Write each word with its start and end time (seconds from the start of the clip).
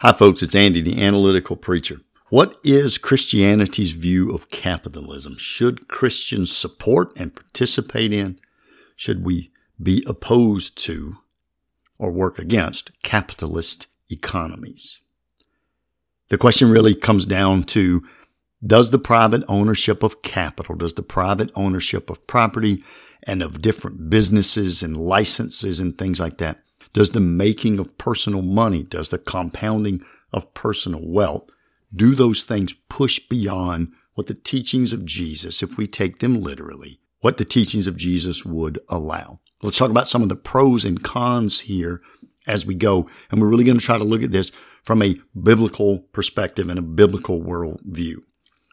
Hi, 0.00 0.12
folks. 0.12 0.42
It's 0.42 0.56
Andy, 0.56 0.82
the 0.82 1.00
analytical 1.00 1.54
preacher. 1.56 2.00
What 2.28 2.58
is 2.64 2.98
Christianity's 2.98 3.92
view 3.92 4.34
of 4.34 4.50
capitalism? 4.50 5.36
Should 5.38 5.86
Christians 5.86 6.54
support 6.54 7.12
and 7.16 7.34
participate 7.34 8.12
in? 8.12 8.40
Should 8.96 9.24
we 9.24 9.52
be 9.80 10.04
opposed 10.06 10.76
to 10.84 11.18
or 11.96 12.10
work 12.10 12.40
against 12.40 12.90
capitalist 13.02 13.86
economies? 14.10 14.98
The 16.28 16.38
question 16.38 16.70
really 16.70 16.96
comes 16.96 17.24
down 17.24 17.62
to 17.64 18.04
does 18.66 18.90
the 18.90 18.98
private 18.98 19.44
ownership 19.46 20.02
of 20.02 20.22
capital, 20.22 20.74
does 20.74 20.94
the 20.94 21.02
private 21.02 21.50
ownership 21.54 22.10
of 22.10 22.26
property 22.26 22.82
and 23.22 23.42
of 23.42 23.62
different 23.62 24.10
businesses 24.10 24.82
and 24.82 24.96
licenses 24.96 25.78
and 25.78 25.96
things 25.96 26.18
like 26.18 26.38
that, 26.38 26.63
does 26.94 27.10
the 27.10 27.20
making 27.20 27.78
of 27.78 27.98
personal 27.98 28.40
money, 28.40 28.82
does 28.84 29.10
the 29.10 29.18
compounding 29.18 30.02
of 30.32 30.54
personal 30.54 31.06
wealth, 31.06 31.50
do 31.94 32.14
those 32.14 32.44
things 32.44 32.72
push 32.88 33.18
beyond 33.18 33.92
what 34.14 34.28
the 34.28 34.34
teachings 34.34 34.92
of 34.92 35.04
Jesus, 35.04 35.62
if 35.62 35.76
we 35.76 35.86
take 35.86 36.20
them 36.20 36.40
literally, 36.40 36.98
what 37.20 37.36
the 37.36 37.44
teachings 37.44 37.86
of 37.86 37.96
Jesus 37.96 38.46
would 38.46 38.80
allow? 38.88 39.40
Let's 39.62 39.76
talk 39.76 39.90
about 39.90 40.08
some 40.08 40.22
of 40.22 40.28
the 40.28 40.36
pros 40.36 40.84
and 40.84 41.02
cons 41.02 41.60
here 41.60 42.00
as 42.46 42.66
we 42.66 42.74
go. 42.74 43.06
And 43.30 43.40
we're 43.40 43.48
really 43.48 43.64
going 43.64 43.78
to 43.78 43.84
try 43.84 43.98
to 43.98 44.04
look 44.04 44.22
at 44.22 44.32
this 44.32 44.52
from 44.82 45.02
a 45.02 45.16
biblical 45.42 46.00
perspective 46.12 46.68
and 46.68 46.78
a 46.78 46.82
biblical 46.82 47.40
worldview. 47.40 48.16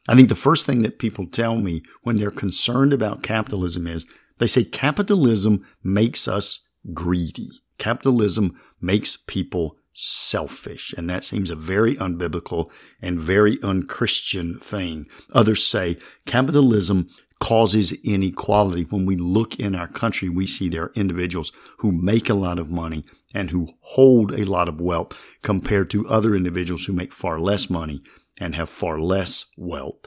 I 0.08 0.16
think 0.16 0.30
the 0.30 0.36
first 0.36 0.66
thing 0.66 0.82
that 0.82 1.00
people 1.00 1.26
tell 1.28 1.56
me 1.56 1.84
when 2.04 2.18
they're 2.18 2.32
concerned 2.32 2.92
about 2.94 3.24
capitalism 3.24 3.88
is 3.88 4.06
they 4.40 4.48
say 4.48 4.64
capitalism 4.64 5.66
makes 5.84 6.28
us 6.28 6.68
greedy. 6.94 7.50
Capitalism 7.82 8.56
makes 8.80 9.18
people 9.18 9.76
selfish. 9.92 10.94
And 10.96 11.10
that 11.10 11.24
seems 11.24 11.50
a 11.50 11.56
very 11.56 11.96
unbiblical 11.96 12.70
and 13.02 13.20
very 13.20 13.58
unchristian 13.64 14.60
thing. 14.60 15.08
Others 15.34 15.66
say 15.66 15.98
capitalism 16.28 17.08
causes 17.40 17.92
inequality. 18.04 18.84
When 18.84 19.08
we 19.08 19.18
look 19.18 19.60
in 19.60 19.74
our 19.74 19.88
country, 19.88 20.30
we 20.30 20.46
see 20.46 20.70
there 20.70 20.84
are 20.84 20.94
individuals 20.94 21.52
who 21.80 21.92
make 21.92 22.30
a 22.30 22.36
lot 22.36 22.60
of 22.60 22.70
money 22.70 23.04
and 23.34 23.50
who 23.50 23.70
hold 23.80 24.32
a 24.32 24.46
lot 24.46 24.70
of 24.70 24.80
wealth 24.80 25.18
compared 25.42 25.90
to 25.90 26.08
other 26.08 26.36
individuals 26.36 26.86
who 26.86 26.94
make 26.94 27.12
far 27.12 27.40
less 27.40 27.68
money 27.68 28.04
and 28.40 28.54
have 28.54 28.70
far 28.70 29.00
less 29.00 29.48
wealth. 29.58 30.06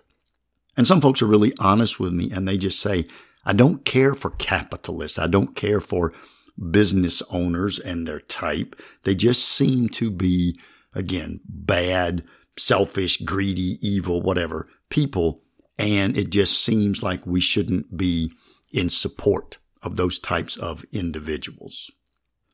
And 0.77 0.87
some 0.87 1.01
folks 1.01 1.23
are 1.23 1.27
really 1.27 1.53
honest 1.59 1.98
with 1.98 2.13
me 2.13 2.31
and 2.31 2.47
they 2.47 2.57
just 2.57 2.79
say, 2.79 3.07
I 3.45 3.53
don't 3.53 3.85
care 3.85 4.15
for 4.15 4.31
capitalists. 4.31 5.19
I 5.19 5.27
don't 5.27 5.57
care 5.57 5.81
for 5.81 6.13
business 6.71 7.23
owners 7.31 7.79
and 7.79 8.07
their 8.07 8.21
type. 8.21 8.81
They 9.03 9.15
just 9.15 9.45
seem 9.45 9.89
to 9.91 10.11
be, 10.11 10.59
again, 10.95 11.41
bad, 11.47 12.25
selfish, 12.57 13.19
greedy, 13.19 13.79
evil, 13.81 14.23
whatever 14.23 14.69
people. 14.89 15.43
And 15.79 16.17
it 16.17 16.31
just 16.31 16.65
seems 16.65 17.03
like 17.03 17.27
we 17.27 17.41
shouldn't 17.41 17.97
be 17.97 18.33
in 18.73 18.89
support 18.89 19.59
of 19.83 19.97
those 19.97 20.19
types 20.19 20.57
of 20.57 20.85
individuals. 20.93 21.91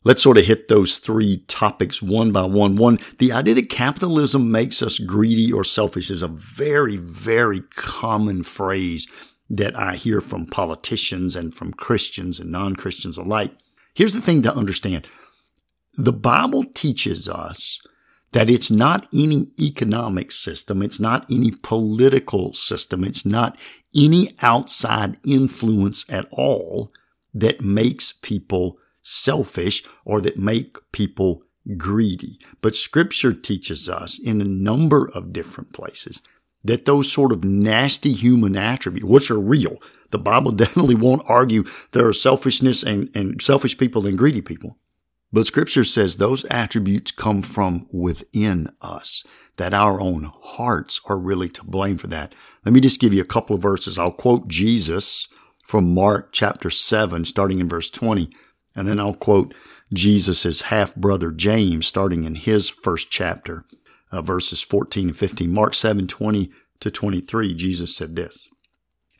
Let's 0.02 0.22
sort 0.22 0.38
of 0.38 0.46
hit 0.46 0.68
those 0.68 0.96
three 0.96 1.44
topics 1.46 2.00
one 2.00 2.32
by 2.32 2.44
one. 2.44 2.76
One, 2.76 2.98
the 3.18 3.32
idea 3.32 3.54
that 3.54 3.68
capitalism 3.68 4.50
makes 4.50 4.82
us 4.82 4.98
greedy 4.98 5.52
or 5.52 5.62
selfish 5.62 6.10
is 6.10 6.22
a 6.22 6.28
very, 6.28 6.96
very 6.96 7.60
common 7.76 8.42
phrase 8.42 9.06
that 9.50 9.78
I 9.78 9.96
hear 9.96 10.22
from 10.22 10.46
politicians 10.46 11.36
and 11.36 11.54
from 11.54 11.74
Christians 11.74 12.40
and 12.40 12.50
non 12.50 12.76
Christians 12.76 13.18
alike. 13.18 13.52
Here's 13.94 14.12
the 14.12 14.20
thing 14.20 14.42
to 14.42 14.54
understand. 14.54 15.08
The 15.96 16.12
Bible 16.12 16.64
teaches 16.74 17.28
us 17.28 17.80
that 18.32 18.48
it's 18.48 18.70
not 18.70 19.08
any 19.12 19.48
economic 19.58 20.30
system, 20.30 20.82
it's 20.82 21.00
not 21.00 21.26
any 21.30 21.50
political 21.62 22.52
system, 22.52 23.02
it's 23.02 23.26
not 23.26 23.58
any 23.94 24.36
outside 24.40 25.18
influence 25.26 26.08
at 26.08 26.26
all 26.30 26.92
that 27.34 27.60
makes 27.60 28.12
people 28.12 28.78
selfish 29.02 29.82
or 30.04 30.20
that 30.20 30.38
make 30.38 30.76
people 30.92 31.42
greedy. 31.76 32.38
But 32.60 32.74
scripture 32.74 33.32
teaches 33.32 33.88
us 33.88 34.18
in 34.18 34.40
a 34.40 34.44
number 34.44 35.10
of 35.10 35.32
different 35.32 35.72
places 35.72 36.22
that 36.64 36.84
those 36.84 37.10
sort 37.10 37.32
of 37.32 37.44
nasty 37.44 38.12
human 38.12 38.56
attributes, 38.56 39.08
which 39.08 39.30
are 39.30 39.40
real, 39.40 39.78
the 40.10 40.18
Bible 40.18 40.52
definitely 40.52 40.94
won't 40.94 41.22
argue 41.26 41.64
there 41.92 42.06
are 42.06 42.12
selfishness 42.12 42.82
and, 42.82 43.10
and 43.14 43.40
selfish 43.40 43.78
people 43.78 44.06
and 44.06 44.18
greedy 44.18 44.40
people. 44.40 44.76
But 45.32 45.46
scripture 45.46 45.84
says 45.84 46.16
those 46.16 46.44
attributes 46.46 47.12
come 47.12 47.42
from 47.42 47.86
within 47.92 48.68
us, 48.82 49.24
that 49.56 49.72
our 49.72 50.00
own 50.00 50.30
hearts 50.42 51.00
are 51.06 51.20
really 51.20 51.48
to 51.50 51.64
blame 51.64 51.98
for 51.98 52.08
that. 52.08 52.34
Let 52.64 52.72
me 52.72 52.80
just 52.80 53.00
give 53.00 53.14
you 53.14 53.22
a 53.22 53.26
couple 53.26 53.54
of 53.54 53.62
verses. 53.62 53.96
I'll 53.96 54.10
quote 54.10 54.48
Jesus 54.48 55.28
from 55.64 55.94
Mark 55.94 56.32
chapter 56.32 56.68
7, 56.68 57.24
starting 57.24 57.60
in 57.60 57.68
verse 57.68 57.90
20, 57.90 58.28
and 58.74 58.88
then 58.88 58.98
I'll 58.98 59.14
quote 59.14 59.54
Jesus' 59.92 60.62
half 60.62 60.96
brother 60.96 61.30
James, 61.30 61.86
starting 61.86 62.24
in 62.24 62.34
his 62.34 62.68
first 62.68 63.10
chapter 63.10 63.64
uh, 64.10 64.22
verses 64.22 64.62
14 64.62 65.08
and 65.08 65.16
15. 65.16 65.52
Mark 65.52 65.74
7 65.74 66.06
20 66.06 66.50
to 66.80 66.90
23, 66.90 67.54
Jesus 67.54 67.94
said 67.94 68.16
this. 68.16 68.48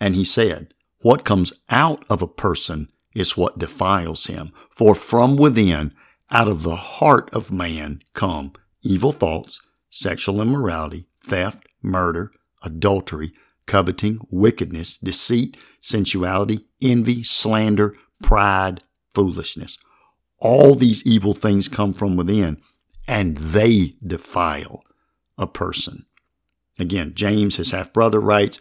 And 0.01 0.15
he 0.15 0.25
said, 0.25 0.73
What 1.03 1.25
comes 1.25 1.53
out 1.69 2.05
of 2.09 2.23
a 2.23 2.29
person 2.29 2.89
is 3.15 3.37
what 3.37 3.59
defiles 3.59 4.27
him. 4.27 4.53
For 4.77 4.95
from 4.95 5.37
within, 5.37 5.93
out 6.31 6.49
of 6.49 6.63
the 6.63 6.77
heart 6.77 7.29
of 7.33 7.53
man, 7.53 8.03
come 8.15 8.53
evil 8.83 9.13
thoughts, 9.13 9.61
sexual 9.91 10.41
immorality, 10.41 11.07
theft, 11.25 11.67
murder, 11.83 12.33
adultery, 12.63 13.33
coveting, 13.67 14.19
wickedness, 14.31 14.99
deceit, 14.99 15.57
sensuality, 15.81 16.65
envy, 16.81 17.23
slander, 17.23 17.95
pride, 18.23 18.83
foolishness. 19.15 19.79
All 20.39 20.75
these 20.75 21.05
evil 21.07 21.35
things 21.35 21.69
come 21.69 21.93
from 21.93 22.17
within 22.17 22.61
and 23.07 23.37
they 23.37 23.95
defile 24.07 24.85
a 25.39 25.47
person. 25.47 26.05
Again, 26.79 27.13
James, 27.15 27.57
his 27.57 27.71
half 27.71 27.93
brother, 27.93 28.21
writes, 28.21 28.59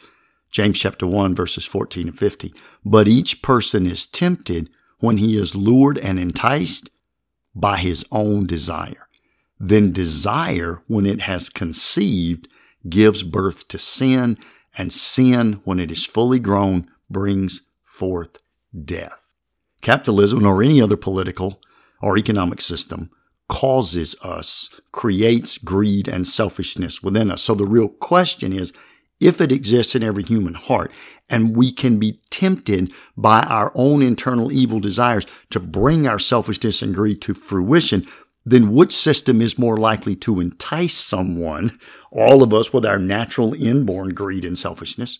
James 0.51 0.79
chapter 0.79 1.05
1, 1.05 1.35
verses 1.35 1.65
14 1.65 2.07
and 2.07 2.17
50. 2.17 2.53
But 2.83 3.07
each 3.07 3.41
person 3.41 3.85
is 3.85 4.07
tempted 4.07 4.69
when 4.99 5.17
he 5.17 5.37
is 5.37 5.55
lured 5.55 5.97
and 5.97 6.19
enticed 6.19 6.89
by 7.55 7.77
his 7.77 8.05
own 8.11 8.47
desire. 8.47 9.07
Then 9.59 9.91
desire, 9.91 10.81
when 10.87 11.05
it 11.05 11.21
has 11.21 11.49
conceived, 11.49 12.47
gives 12.89 13.23
birth 13.23 13.67
to 13.67 13.77
sin, 13.77 14.37
and 14.77 14.91
sin, 14.91 15.61
when 15.65 15.79
it 15.79 15.91
is 15.91 16.05
fully 16.05 16.39
grown, 16.39 16.89
brings 17.09 17.63
forth 17.83 18.37
death. 18.85 19.19
Capitalism, 19.81 20.45
or 20.45 20.63
any 20.63 20.81
other 20.81 20.97
political 20.97 21.61
or 22.01 22.17
economic 22.17 22.61
system, 22.61 23.09
causes 23.49 24.15
us, 24.21 24.69
creates 24.93 25.57
greed 25.57 26.07
and 26.07 26.25
selfishness 26.27 27.03
within 27.03 27.29
us. 27.29 27.41
So 27.41 27.55
the 27.55 27.65
real 27.65 27.89
question 27.89 28.53
is, 28.53 28.71
if 29.19 29.41
it 29.41 29.51
exists 29.51 29.95
in 29.95 30.03
every 30.03 30.23
human 30.23 30.53
heart 30.53 30.93
and 31.29 31.57
we 31.57 31.71
can 31.73 31.99
be 31.99 32.17
tempted 32.29 32.93
by 33.17 33.41
our 33.41 33.71
own 33.75 34.01
internal 34.01 34.51
evil 34.51 34.79
desires 34.79 35.25
to 35.49 35.59
bring 35.59 36.07
our 36.07 36.19
selfishness 36.19 36.81
and 36.81 36.95
greed 36.95 37.21
to 37.23 37.33
fruition, 37.33 38.07
then 38.45 38.71
which 38.71 38.93
system 38.93 39.41
is 39.41 39.59
more 39.59 39.77
likely 39.77 40.15
to 40.15 40.39
entice 40.39 40.93
someone, 40.93 41.77
all 42.11 42.41
of 42.41 42.53
us 42.53 42.71
with 42.71 42.85
our 42.85 42.97
natural 42.97 43.53
inborn 43.53 44.13
greed 44.13 44.45
and 44.45 44.57
selfishness? 44.57 45.19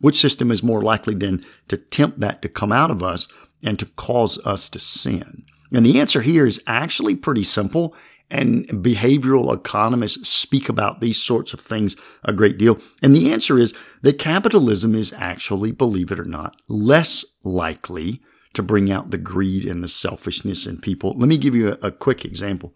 Which 0.00 0.16
system 0.16 0.50
is 0.50 0.62
more 0.62 0.82
likely 0.82 1.14
then 1.14 1.44
to 1.68 1.76
tempt 1.76 2.20
that 2.20 2.42
to 2.42 2.48
come 2.48 2.72
out 2.72 2.90
of 2.90 3.02
us 3.02 3.26
and 3.62 3.78
to 3.80 3.86
cause 3.96 4.38
us 4.46 4.68
to 4.70 4.78
sin? 4.78 5.44
And 5.72 5.86
the 5.86 6.00
answer 6.00 6.20
here 6.20 6.46
is 6.46 6.62
actually 6.66 7.14
pretty 7.14 7.44
simple. 7.44 7.94
And 8.30 8.68
behavioral 8.68 9.52
economists 9.54 10.28
speak 10.28 10.68
about 10.68 11.00
these 11.00 11.20
sorts 11.20 11.52
of 11.52 11.60
things 11.60 11.96
a 12.24 12.32
great 12.32 12.58
deal. 12.58 12.78
And 13.02 13.14
the 13.14 13.32
answer 13.32 13.58
is 13.58 13.74
that 14.02 14.18
capitalism 14.18 14.94
is 14.94 15.12
actually, 15.14 15.72
believe 15.72 16.12
it 16.12 16.20
or 16.20 16.24
not, 16.24 16.60
less 16.68 17.24
likely 17.42 18.20
to 18.54 18.62
bring 18.62 18.90
out 18.90 19.10
the 19.10 19.18
greed 19.18 19.64
and 19.64 19.82
the 19.82 19.88
selfishness 19.88 20.66
in 20.66 20.80
people. 20.80 21.14
Let 21.16 21.28
me 21.28 21.38
give 21.38 21.54
you 21.54 21.70
a, 21.70 21.88
a 21.88 21.90
quick 21.90 22.24
example. 22.24 22.72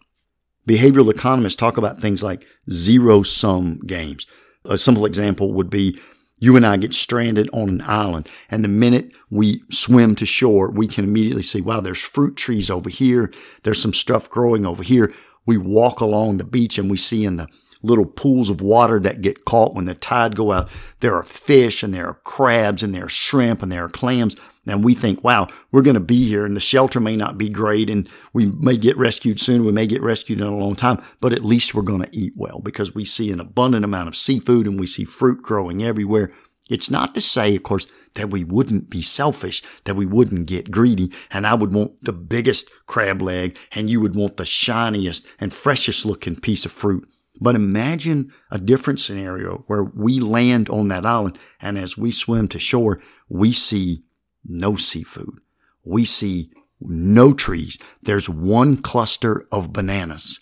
Behavioral 0.67 1.13
economists 1.13 1.55
talk 1.55 1.77
about 1.77 2.01
things 2.01 2.23
like 2.23 2.45
zero 2.71 3.23
sum 3.23 3.79
games. 3.85 4.25
A 4.65 4.77
simple 4.77 5.05
example 5.05 5.53
would 5.53 5.69
be 5.69 5.99
you 6.39 6.55
and 6.55 6.65
I 6.65 6.77
get 6.77 6.93
stranded 6.93 7.49
on 7.53 7.69
an 7.69 7.81
island. 7.81 8.29
And 8.51 8.63
the 8.63 8.69
minute 8.69 9.11
we 9.29 9.61
swim 9.69 10.15
to 10.15 10.25
shore, 10.25 10.69
we 10.69 10.87
can 10.87 11.05
immediately 11.05 11.41
see, 11.41 11.61
wow, 11.61 11.79
there's 11.79 12.01
fruit 12.01 12.35
trees 12.35 12.69
over 12.69 12.89
here. 12.89 13.31
There's 13.63 13.81
some 13.81 13.93
stuff 13.93 14.29
growing 14.29 14.65
over 14.65 14.83
here. 14.83 15.13
We 15.45 15.57
walk 15.57 16.01
along 16.01 16.37
the 16.37 16.43
beach 16.43 16.77
and 16.77 16.89
we 16.89 16.97
see 16.97 17.23
in 17.23 17.37
the 17.37 17.47
little 17.83 18.05
pools 18.05 18.49
of 18.49 18.61
water 18.61 18.99
that 18.99 19.21
get 19.21 19.45
caught 19.45 19.75
when 19.75 19.85
the 19.85 19.95
tide 19.95 20.35
go 20.35 20.51
out, 20.51 20.69
there 20.99 21.15
are 21.15 21.23
fish 21.23 21.83
and 21.83 21.93
there 21.93 22.07
are 22.07 22.19
crabs 22.23 22.83
and 22.83 22.93
there 22.93 23.05
are 23.05 23.09
shrimp 23.09 23.61
and 23.61 23.71
there 23.71 23.85
are 23.85 23.89
clams. 23.89 24.35
And 24.67 24.83
we 24.83 24.95
think, 24.95 25.23
wow, 25.23 25.47
we're 25.71 25.81
going 25.81 25.95
to 25.95 25.99
be 25.99 26.27
here 26.27 26.45
and 26.45 26.55
the 26.55 26.61
shelter 26.61 26.99
may 26.99 27.15
not 27.15 27.37
be 27.37 27.49
great 27.49 27.89
and 27.89 28.09
we 28.33 28.47
may 28.47 28.77
get 28.77 28.97
rescued 28.97 29.39
soon. 29.39 29.65
We 29.65 29.71
may 29.71 29.85
get 29.85 30.01
rescued 30.01 30.39
in 30.39 30.47
a 30.47 30.57
long 30.57 30.75
time, 30.75 31.01
but 31.21 31.33
at 31.33 31.45
least 31.45 31.75
we're 31.75 31.83
going 31.83 32.01
to 32.01 32.15
eat 32.15 32.33
well 32.35 32.59
because 32.59 32.95
we 32.95 33.05
see 33.05 33.31
an 33.31 33.39
abundant 33.39 33.85
amount 33.85 34.07
of 34.07 34.15
seafood 34.15 34.67
and 34.67 34.79
we 34.79 34.87
see 34.87 35.05
fruit 35.05 35.41
growing 35.41 35.83
everywhere. 35.83 36.31
It's 36.67 36.89
not 36.89 37.13
to 37.13 37.21
say, 37.21 37.55
of 37.55 37.61
course, 37.61 37.85
that 38.15 38.31
we 38.31 38.43
wouldn't 38.43 38.89
be 38.89 39.03
selfish, 39.03 39.61
that 39.83 39.95
we 39.95 40.05
wouldn't 40.05 40.47
get 40.47 40.71
greedy, 40.71 41.11
and 41.29 41.45
I 41.45 41.53
would 41.53 41.73
want 41.73 42.03
the 42.03 42.13
biggest 42.13 42.71
crab 42.87 43.21
leg 43.21 43.55
and 43.73 43.89
you 43.89 44.01
would 44.01 44.15
want 44.15 44.37
the 44.37 44.45
shiniest 44.45 45.27
and 45.39 45.53
freshest 45.53 46.05
looking 46.05 46.35
piece 46.35 46.65
of 46.65 46.71
fruit. 46.71 47.07
But 47.39 47.55
imagine 47.55 48.31
a 48.49 48.57
different 48.57 48.99
scenario 48.99 49.63
where 49.67 49.83
we 49.83 50.21
land 50.21 50.69
on 50.69 50.87
that 50.87 51.05
island 51.05 51.37
and 51.61 51.77
as 51.77 51.97
we 51.97 52.09
swim 52.09 52.47
to 52.47 52.59
shore, 52.59 53.01
we 53.29 53.51
see 53.51 54.04
no 54.47 54.75
seafood. 54.75 55.39
We 55.83 56.05
see 56.05 56.51
no 56.81 57.33
trees. 57.33 57.77
There's 58.01 58.29
one 58.29 58.77
cluster 58.77 59.47
of 59.51 59.73
bananas 59.73 60.39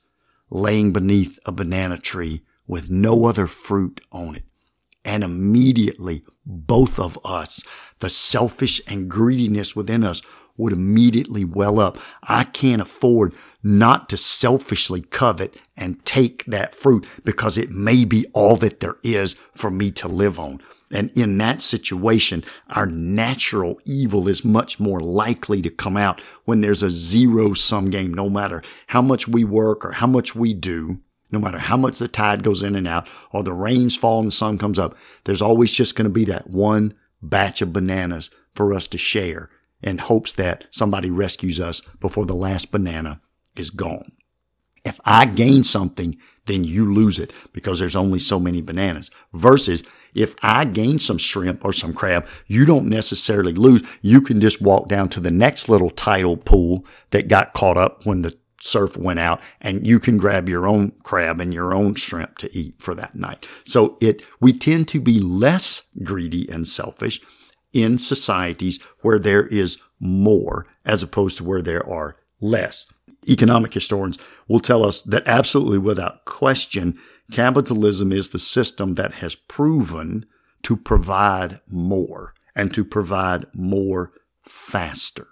laying 0.50 0.94
beneath 0.94 1.40
a 1.46 1.52
banana 1.52 1.98
tree 1.98 2.44
with 2.68 2.90
no 2.90 3.26
other 3.26 3.48
fruit 3.48 4.02
on 4.12 4.36
it. 4.36 4.44
And 5.06 5.24
immediately, 5.24 6.24
both 6.46 7.00
of 7.00 7.20
us, 7.26 7.64
the 8.00 8.10
selfish 8.10 8.82
and 8.88 9.10
greediness 9.10 9.76
within 9.76 10.04
us 10.04 10.22
would 10.56 10.72
immediately 10.72 11.44
well 11.44 11.80
up. 11.80 11.98
I 12.24 12.44
can't 12.44 12.82
afford 12.82 13.34
not 13.64 14.10
to 14.10 14.18
selfishly 14.18 15.02
covet 15.02 15.58
and 15.76 16.04
take 16.06 16.46
that 16.46 16.76
fruit 16.76 17.06
because 17.24 17.58
it 17.58 17.72
may 17.72 18.06
be 18.06 18.26
all 18.34 18.56
that 18.58 18.80
there 18.80 18.98
is 19.04 19.36
for 19.54 19.72
me 19.72 19.92
to 19.92 20.08
live 20.08 20.40
on. 20.40 20.62
And 20.94 21.10
in 21.16 21.40
that 21.40 21.64
situation, 21.64 22.44
our 22.70 22.86
natural 22.86 23.82
evil 23.84 24.28
is 24.28 24.46
much 24.46 24.80
more 24.80 25.00
likely 25.00 25.60
to 25.64 25.72
come 25.72 25.98
out 25.98 26.22
when 26.46 26.62
there's 26.62 26.84
a 26.84 26.92
zero 26.92 27.56
sum 27.56 27.90
game, 27.90 28.14
no 28.14 28.30
matter 28.30 28.62
how 28.86 29.02
much 29.02 29.28
we 29.28 29.44
work 29.44 29.84
or 29.84 29.92
how 29.92 30.06
much 30.06 30.36
we 30.36 30.54
do. 30.54 31.00
No 31.32 31.40
matter 31.40 31.58
how 31.58 31.78
much 31.78 31.98
the 31.98 32.08
tide 32.08 32.44
goes 32.44 32.62
in 32.62 32.76
and 32.76 32.88
out 32.88 33.10
or 33.32 33.42
the 33.42 33.54
rains 33.54 33.96
fall 33.96 34.20
and 34.20 34.28
the 34.28 34.32
sun 34.32 34.60
comes 34.60 34.78
up, 34.78 34.96
there's 35.24 35.42
always 35.42 35.74
just 35.74 35.96
going 35.96 36.06
to 36.06 36.14
be 36.14 36.26
that 36.26 36.52
one 36.52 36.94
batch 37.24 37.64
of 37.64 37.74
bananas 37.74 38.30
for 38.54 38.72
us 38.72 38.86
to 38.88 39.00
share 39.00 39.50
in 39.82 39.98
hopes 39.98 40.34
that 40.34 40.68
somebody 40.70 41.10
rescues 41.10 41.60
us 41.60 41.82
before 42.00 42.28
the 42.28 42.36
last 42.36 42.72
banana 42.72 43.20
is 43.56 43.72
gone. 43.72 44.12
If 44.86 45.00
I 45.06 45.26
gain 45.26 45.64
something, 45.64 46.18
then 46.46 46.64
you 46.66 46.94
lose 46.94 47.20
it 47.20 47.32
because 47.54 47.80
there's 47.80 47.96
only 47.96 48.20
so 48.20 48.40
many 48.40 48.62
bananas. 48.62 49.12
Versus 49.34 49.84
if 50.14 50.36
I 50.42 50.66
gain 50.66 51.00
some 51.00 51.18
shrimp 51.18 51.64
or 51.64 51.72
some 51.72 51.94
crab, 51.94 52.28
you 52.48 52.66
don't 52.66 52.90
necessarily 52.90 53.54
lose. 53.54 53.82
You 54.02 54.20
can 54.20 54.42
just 54.42 54.62
walk 54.62 54.90
down 54.90 55.10
to 55.10 55.20
the 55.20 55.32
next 55.32 55.70
little 55.70 55.90
tidal 55.90 56.36
pool 56.36 56.86
that 57.12 57.30
got 57.30 57.54
caught 57.54 57.78
up 57.78 58.06
when 58.06 58.24
the 58.24 58.36
surf 58.60 58.96
went 58.98 59.20
out 59.20 59.42
and 59.62 59.86
you 59.86 60.00
can 60.00 60.18
grab 60.18 60.48
your 60.48 60.68
own 60.68 60.92
crab 61.04 61.40
and 61.40 61.54
your 61.54 61.74
own 61.74 61.96
shrimp 61.96 62.38
to 62.40 62.58
eat 62.58 62.76
for 62.80 62.94
that 62.96 63.16
night. 63.16 63.46
So 63.66 63.98
it, 64.02 64.24
we 64.42 64.54
tend 64.54 64.88
to 64.90 65.02
be 65.02 65.20
less 65.20 65.88
greedy 66.04 66.50
and 66.50 66.68
selfish 66.68 67.22
in 67.74 67.98
societies 67.98 68.80
where 69.02 69.20
there 69.20 69.48
is 69.48 69.78
more 70.00 70.68
as 70.86 71.04
opposed 71.04 71.38
to 71.38 71.44
where 71.44 71.62
there 71.62 71.88
are 71.90 72.18
less. 72.44 72.86
Economic 73.28 73.74
historians 73.74 74.18
will 74.48 74.60
tell 74.60 74.86
us 74.86 75.02
that 75.04 75.24
absolutely 75.26 75.78
without 75.78 76.26
question, 76.26 76.98
capitalism 77.32 78.12
is 78.12 78.30
the 78.30 78.40
system 78.40 78.96
that 78.96 79.14
has 79.14 79.36
proven 79.36 80.26
to 80.64 80.76
provide 80.76 81.60
more 81.68 82.34
and 82.56 82.74
to 82.74 82.84
provide 82.84 83.46
more 83.54 84.12
faster. 84.44 85.28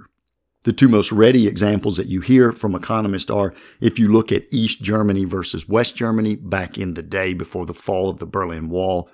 The 0.63 0.73
two 0.73 0.87
most 0.87 1.11
ready 1.11 1.47
examples 1.47 1.97
that 1.97 2.07
you 2.07 2.21
hear 2.21 2.51
from 2.51 2.75
economists 2.75 3.31
are 3.31 3.53
if 3.79 3.97
you 3.97 4.11
look 4.11 4.31
at 4.31 4.45
East 4.51 4.83
Germany 4.83 5.25
versus 5.25 5.67
West 5.67 5.95
Germany 5.95 6.35
back 6.35 6.77
in 6.77 6.93
the 6.93 7.01
day 7.01 7.33
before 7.33 7.65
the 7.65 7.73
fall 7.73 8.09
of 8.09 8.19
the 8.19 8.27
Berlin 8.27 8.69
Wall, 8.69 9.09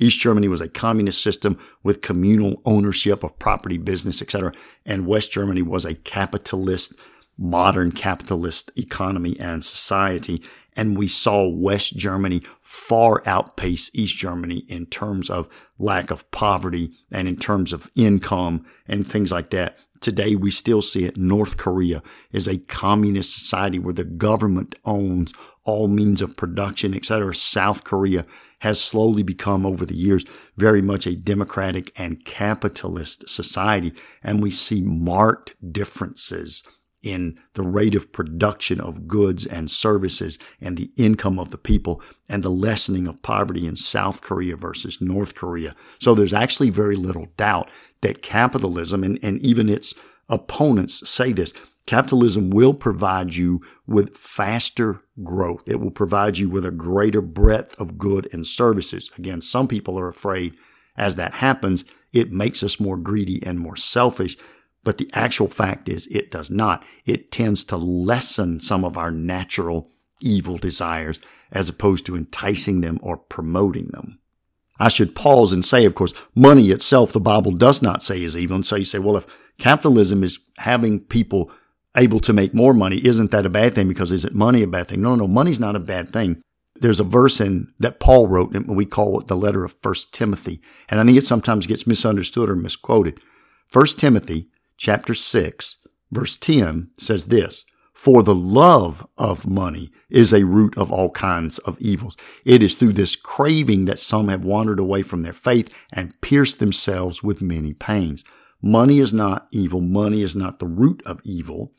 East 0.00 0.18
Germany 0.18 0.48
was 0.48 0.60
a 0.60 0.68
communist 0.68 1.22
system 1.22 1.58
with 1.82 2.00
communal 2.00 2.62
ownership 2.64 3.22
of 3.22 3.38
property, 3.38 3.76
business, 3.76 4.22
etc. 4.22 4.52
And 4.86 5.06
West 5.06 5.32
Germany 5.32 5.60
was 5.60 5.84
a 5.84 5.94
capitalist, 5.94 6.94
modern 7.38 7.92
capitalist 7.92 8.72
economy 8.76 9.38
and 9.38 9.64
society. 9.64 10.42
And 10.74 10.98
we 10.98 11.08
saw 11.08 11.48
West 11.48 11.96
Germany 11.96 12.42
far 12.60 13.22
outpace 13.26 13.90
East 13.94 14.16
Germany 14.16 14.64
in 14.68 14.86
terms 14.86 15.30
of 15.30 15.48
lack 15.78 16.10
of 16.10 16.28
poverty 16.30 16.92
and 17.10 17.28
in 17.28 17.36
terms 17.36 17.72
of 17.72 17.90
income 17.96 18.66
and 18.86 19.06
things 19.06 19.32
like 19.32 19.50
that. 19.50 19.78
Today, 20.00 20.36
we 20.36 20.50
still 20.52 20.82
see 20.82 21.04
it. 21.04 21.16
North 21.16 21.56
Korea 21.56 22.02
is 22.30 22.46
a 22.46 22.58
communist 22.58 23.32
society 23.32 23.78
where 23.80 23.94
the 23.94 24.04
government 24.04 24.76
owns 24.84 25.32
all 25.64 25.88
means 25.88 26.22
of 26.22 26.36
production, 26.36 26.94
etc. 26.94 27.34
South 27.34 27.84
Korea 27.84 28.24
has 28.60 28.80
slowly 28.80 29.22
become 29.22 29.66
over 29.66 29.84
the 29.84 29.96
years 29.96 30.24
very 30.56 30.82
much 30.82 31.06
a 31.06 31.16
democratic 31.16 31.92
and 31.96 32.24
capitalist 32.24 33.28
society. 33.28 33.92
And 34.22 34.40
we 34.40 34.50
see 34.50 34.82
marked 34.82 35.54
differences 35.72 36.62
in 37.02 37.38
the 37.54 37.62
rate 37.62 37.94
of 37.94 38.12
production 38.12 38.80
of 38.80 39.06
goods 39.06 39.46
and 39.46 39.70
services 39.70 40.38
and 40.60 40.76
the 40.76 40.90
income 40.96 41.38
of 41.38 41.50
the 41.50 41.58
people 41.58 42.02
and 42.28 42.42
the 42.42 42.50
lessening 42.50 43.06
of 43.06 43.22
poverty 43.22 43.66
in 43.66 43.76
South 43.76 44.20
Korea 44.20 44.56
versus 44.56 45.00
North 45.00 45.34
Korea. 45.34 45.74
So 46.00 46.14
there's 46.14 46.32
actually 46.32 46.70
very 46.70 46.96
little 46.96 47.28
doubt 47.36 47.70
that 48.00 48.22
capitalism 48.22 49.04
and, 49.04 49.18
and 49.22 49.40
even 49.40 49.68
its 49.68 49.94
opponents 50.28 51.08
say 51.08 51.32
this, 51.32 51.52
Capitalism 51.86 52.50
will 52.50 52.74
provide 52.74 53.34
you 53.34 53.62
with 53.86 54.14
faster 54.14 55.00
growth. 55.24 55.62
It 55.64 55.80
will 55.80 55.90
provide 55.90 56.36
you 56.36 56.50
with 56.50 56.66
a 56.66 56.70
greater 56.70 57.22
breadth 57.22 57.74
of 57.80 57.96
good 57.96 58.28
and 58.30 58.46
services. 58.46 59.10
Again, 59.16 59.40
some 59.40 59.66
people 59.66 59.98
are 59.98 60.08
afraid 60.08 60.54
as 60.98 61.14
that 61.14 61.32
happens, 61.32 61.84
it 62.12 62.32
makes 62.32 62.62
us 62.62 62.78
more 62.78 62.98
greedy 62.98 63.42
and 63.46 63.58
more 63.58 63.76
selfish. 63.76 64.36
But 64.84 64.98
the 64.98 65.10
actual 65.12 65.48
fact 65.48 65.88
is 65.88 66.06
it 66.10 66.30
does 66.30 66.50
not. 66.50 66.84
It 67.04 67.30
tends 67.32 67.64
to 67.64 67.76
lessen 67.76 68.60
some 68.60 68.84
of 68.84 68.96
our 68.96 69.10
natural 69.10 69.90
evil 70.20 70.58
desires 70.58 71.20
as 71.50 71.68
opposed 71.68 72.06
to 72.06 72.16
enticing 72.16 72.80
them 72.80 72.98
or 73.02 73.16
promoting 73.16 73.88
them. 73.88 74.18
I 74.80 74.88
should 74.88 75.14
pause 75.14 75.52
and 75.52 75.64
say, 75.64 75.84
of 75.84 75.94
course, 75.94 76.14
money 76.34 76.70
itself, 76.70 77.12
the 77.12 77.20
Bible 77.20 77.52
does 77.52 77.82
not 77.82 78.02
say 78.02 78.22
is 78.22 78.36
evil. 78.36 78.56
And 78.56 78.66
so 78.66 78.76
you 78.76 78.84
say, 78.84 78.98
well, 78.98 79.16
if 79.16 79.26
capitalism 79.58 80.22
is 80.22 80.38
having 80.58 81.00
people 81.00 81.50
able 81.96 82.20
to 82.20 82.32
make 82.32 82.54
more 82.54 82.74
money, 82.74 83.04
isn't 83.04 83.32
that 83.32 83.46
a 83.46 83.50
bad 83.50 83.74
thing? 83.74 83.88
Because 83.88 84.12
isn't 84.12 84.34
money 84.34 84.62
a 84.62 84.68
bad 84.68 84.88
thing? 84.88 85.02
No, 85.02 85.16
no, 85.16 85.26
money's 85.26 85.58
not 85.58 85.74
a 85.74 85.80
bad 85.80 86.12
thing. 86.12 86.40
There's 86.76 87.00
a 87.00 87.04
verse 87.04 87.40
in 87.40 87.72
that 87.80 87.98
Paul 87.98 88.28
wrote, 88.28 88.54
and 88.54 88.68
we 88.68 88.86
call 88.86 89.18
it 89.18 89.26
the 89.26 89.36
letter 89.36 89.64
of 89.64 89.74
First 89.82 90.14
Timothy, 90.14 90.60
and 90.88 91.00
I 91.00 91.04
think 91.04 91.18
it 91.18 91.26
sometimes 91.26 91.66
gets 91.66 91.88
misunderstood 91.88 92.48
or 92.48 92.54
misquoted. 92.54 93.20
First 93.66 93.98
Timothy 93.98 94.48
chapter 94.78 95.12
six, 95.12 95.76
verse 96.10 96.36
ten 96.36 96.88
says 96.96 97.26
this: 97.26 97.64
"For 97.92 98.22
the 98.22 98.34
love 98.34 99.06
of 99.18 99.46
money 99.46 99.90
is 100.08 100.32
a 100.32 100.44
root 100.44 100.78
of 100.78 100.92
all 100.92 101.10
kinds 101.10 101.58
of 101.58 101.78
evils. 101.80 102.16
It 102.44 102.62
is 102.62 102.76
through 102.76 102.92
this 102.92 103.16
craving 103.16 103.86
that 103.86 103.98
some 103.98 104.28
have 104.28 104.44
wandered 104.44 104.78
away 104.78 105.02
from 105.02 105.22
their 105.22 105.32
faith 105.32 105.68
and 105.92 106.18
pierced 106.20 106.60
themselves 106.60 107.22
with 107.22 107.42
many 107.42 107.74
pains." 107.74 108.24
Money 108.62 109.00
is 109.00 109.12
not 109.12 109.48
evil. 109.50 109.80
Money 109.80 110.22
is 110.22 110.34
not 110.34 110.58
the 110.58 110.66
root 110.66 111.02
of 111.04 111.20
evil, 111.24 111.72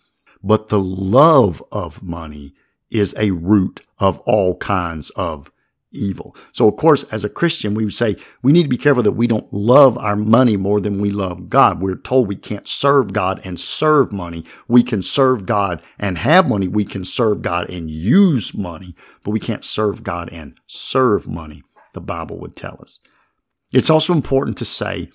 but 0.43 0.67
the 0.67 0.79
love 0.79 1.63
of 1.71 2.03
money 2.03 2.53
is 2.89 3.13
a 3.17 3.31
root 3.31 3.81
of 3.97 4.17
all 4.19 4.55
kinds 4.57 5.09
of 5.11 5.49
evil. 5.91 6.35
So 6.51 6.67
of 6.67 6.77
course, 6.77 7.03
as 7.11 7.23
a 7.23 7.29
Christian, 7.29 7.73
we 7.73 7.85
would 7.85 7.93
say 7.93 8.15
we 8.41 8.51
need 8.51 8.63
to 8.63 8.69
be 8.69 8.77
careful 8.77 9.03
that 9.03 9.13
we 9.13 9.27
don't 9.27 9.51
love 9.53 9.97
our 9.97 10.15
money 10.15 10.57
more 10.57 10.79
than 10.79 11.01
we 11.01 11.09
love 11.09 11.49
God. 11.49 11.81
We're 11.81 11.95
told 11.95 12.27
we 12.27 12.35
can't 12.35 12.67
serve 12.67 13.13
God 13.13 13.41
and 13.43 13.59
serve 13.59 14.11
money. 14.11 14.45
We 14.67 14.83
can 14.83 15.01
serve 15.01 15.45
God 15.45 15.81
and 15.97 16.17
have 16.17 16.47
money. 16.47 16.67
We 16.67 16.85
can 16.85 17.05
serve 17.05 17.41
God 17.41 17.69
and 17.69 17.89
use 17.89 18.53
money, 18.53 18.95
but 19.23 19.31
we 19.31 19.39
can't 19.39 19.65
serve 19.65 20.03
God 20.03 20.29
and 20.31 20.55
serve 20.67 21.27
money. 21.27 21.63
The 21.93 22.01
Bible 22.01 22.39
would 22.39 22.55
tell 22.55 22.77
us. 22.81 22.99
It's 23.71 23.89
also 23.89 24.13
important 24.13 24.57
to 24.57 24.65
say 24.65 25.09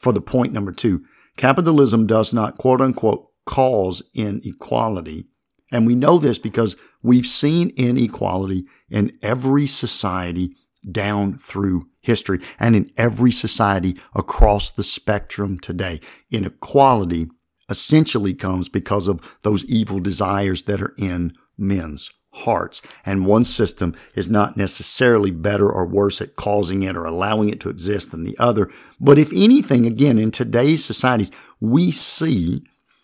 for 0.00 0.12
the 0.12 0.20
point 0.20 0.52
number 0.52 0.72
two, 0.72 1.04
capitalism 1.36 2.06
does 2.06 2.32
not 2.32 2.58
quote 2.58 2.80
unquote 2.80 3.28
cause 3.46 4.02
inequality. 4.14 5.26
And 5.70 5.86
we 5.86 5.94
know 5.94 6.18
this 6.18 6.38
because 6.38 6.76
we've 7.02 7.26
seen 7.26 7.72
inequality 7.76 8.64
in 8.88 9.16
every 9.22 9.66
society 9.66 10.56
down 10.90 11.38
through 11.44 11.86
history 12.00 12.40
and 12.58 12.74
in 12.74 12.90
every 12.96 13.32
society 13.32 13.96
across 14.14 14.70
the 14.70 14.82
spectrum 14.82 15.58
today. 15.58 16.00
Inequality 16.30 17.28
essentially 17.68 18.34
comes 18.34 18.68
because 18.68 19.06
of 19.06 19.20
those 19.42 19.64
evil 19.66 20.00
desires 20.00 20.64
that 20.64 20.82
are 20.82 20.94
in 20.98 21.34
men's 21.56 22.10
hearts. 22.32 22.80
And 23.04 23.26
one 23.26 23.44
system 23.44 23.94
is 24.14 24.30
not 24.30 24.56
necessarily 24.56 25.30
better 25.30 25.70
or 25.70 25.86
worse 25.86 26.20
at 26.20 26.36
causing 26.36 26.82
it 26.82 26.96
or 26.96 27.04
allowing 27.04 27.48
it 27.48 27.60
to 27.60 27.68
exist 27.68 28.10
than 28.10 28.24
the 28.24 28.38
other. 28.38 28.70
But 29.00 29.18
if 29.18 29.30
anything, 29.32 29.86
again, 29.86 30.18
in 30.18 30.30
today's 30.30 30.84
societies, 30.84 31.30
we 31.60 31.90
see 31.90 32.62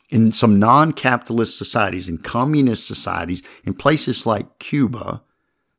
in 0.08 0.32
some 0.32 0.58
non-capitalist 0.58 1.58
societies, 1.58 2.08
in 2.08 2.18
communist 2.18 2.86
societies, 2.86 3.42
in 3.64 3.74
places 3.74 4.26
like 4.26 4.58
Cuba, 4.58 5.22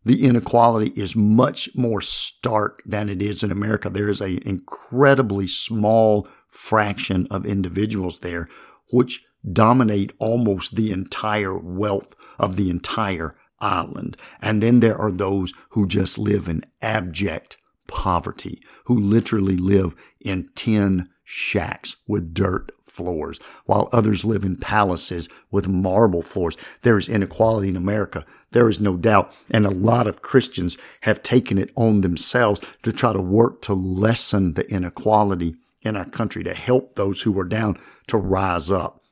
the 0.06 0.24
inequality 0.24 0.92
is 1.00 1.16
much 1.16 1.70
more 1.76 2.02
stark 2.02 2.82
than 2.86 3.10
it 3.10 3.22
is 3.22 3.44
in 3.44 3.52
America. 3.52 3.90
There 3.90 4.10
is 4.10 4.22
an 4.22 4.40
incredibly 4.46 5.48
small 5.48 6.28
fraction 6.48 7.28
of 7.30 7.46
individuals 7.46 8.20
there 8.20 8.48
which 8.92 9.24
dominate 9.52 10.14
almost 10.18 10.76
the 10.76 10.92
entire 10.92 11.58
wealth 11.58 12.16
of 12.40 12.56
the 12.56 12.70
entire 12.70 13.36
island. 13.60 14.18
And 14.42 14.62
then 14.62 14.80
there 14.80 14.98
are 14.98 15.12
those 15.12 15.54
who 15.70 15.88
just 15.88 16.18
live 16.18 16.48
in 16.48 16.64
abject 16.82 17.58
poverty, 17.88 18.62
who 18.86 18.98
literally 19.00 19.58
live 19.58 19.94
in 20.22 20.50
tin 20.56 21.10
shacks 21.24 21.98
with 22.08 22.34
dirt 22.34 22.72
floors, 22.98 23.40
while 23.66 23.90
others 23.94 24.26
live 24.26 24.44
in 24.44 24.58
palaces 24.58 25.30
with 25.52 25.68
marble 25.68 26.24
floors. 26.24 26.58
There 26.82 26.98
is 26.98 27.08
inequality 27.08 27.70
in 27.70 27.78
America. 27.78 28.26
There 28.52 28.68
is 28.68 28.82
no 28.82 28.98
doubt. 28.98 29.32
And 29.52 29.66
a 29.66 29.72
lot 29.72 30.08
of 30.08 30.24
Christians 30.24 30.78
have 31.02 31.24
taken 31.24 31.58
it 31.58 31.72
on 31.76 32.02
themselves 32.02 32.60
to 32.84 32.92
try 32.92 33.14
to 33.14 33.22
work 33.22 33.62
to 33.62 33.74
lessen 33.74 34.56
the 34.56 34.68
inequality 34.70 35.56
in 35.84 35.96
our 35.96 36.06
country, 36.06 36.44
to 36.44 36.56
help 36.56 36.96
those 36.96 37.22
who 37.22 37.40
are 37.40 37.46
down 37.46 37.80
to 38.08 38.18
rise 38.18 38.72
up. 38.72 39.04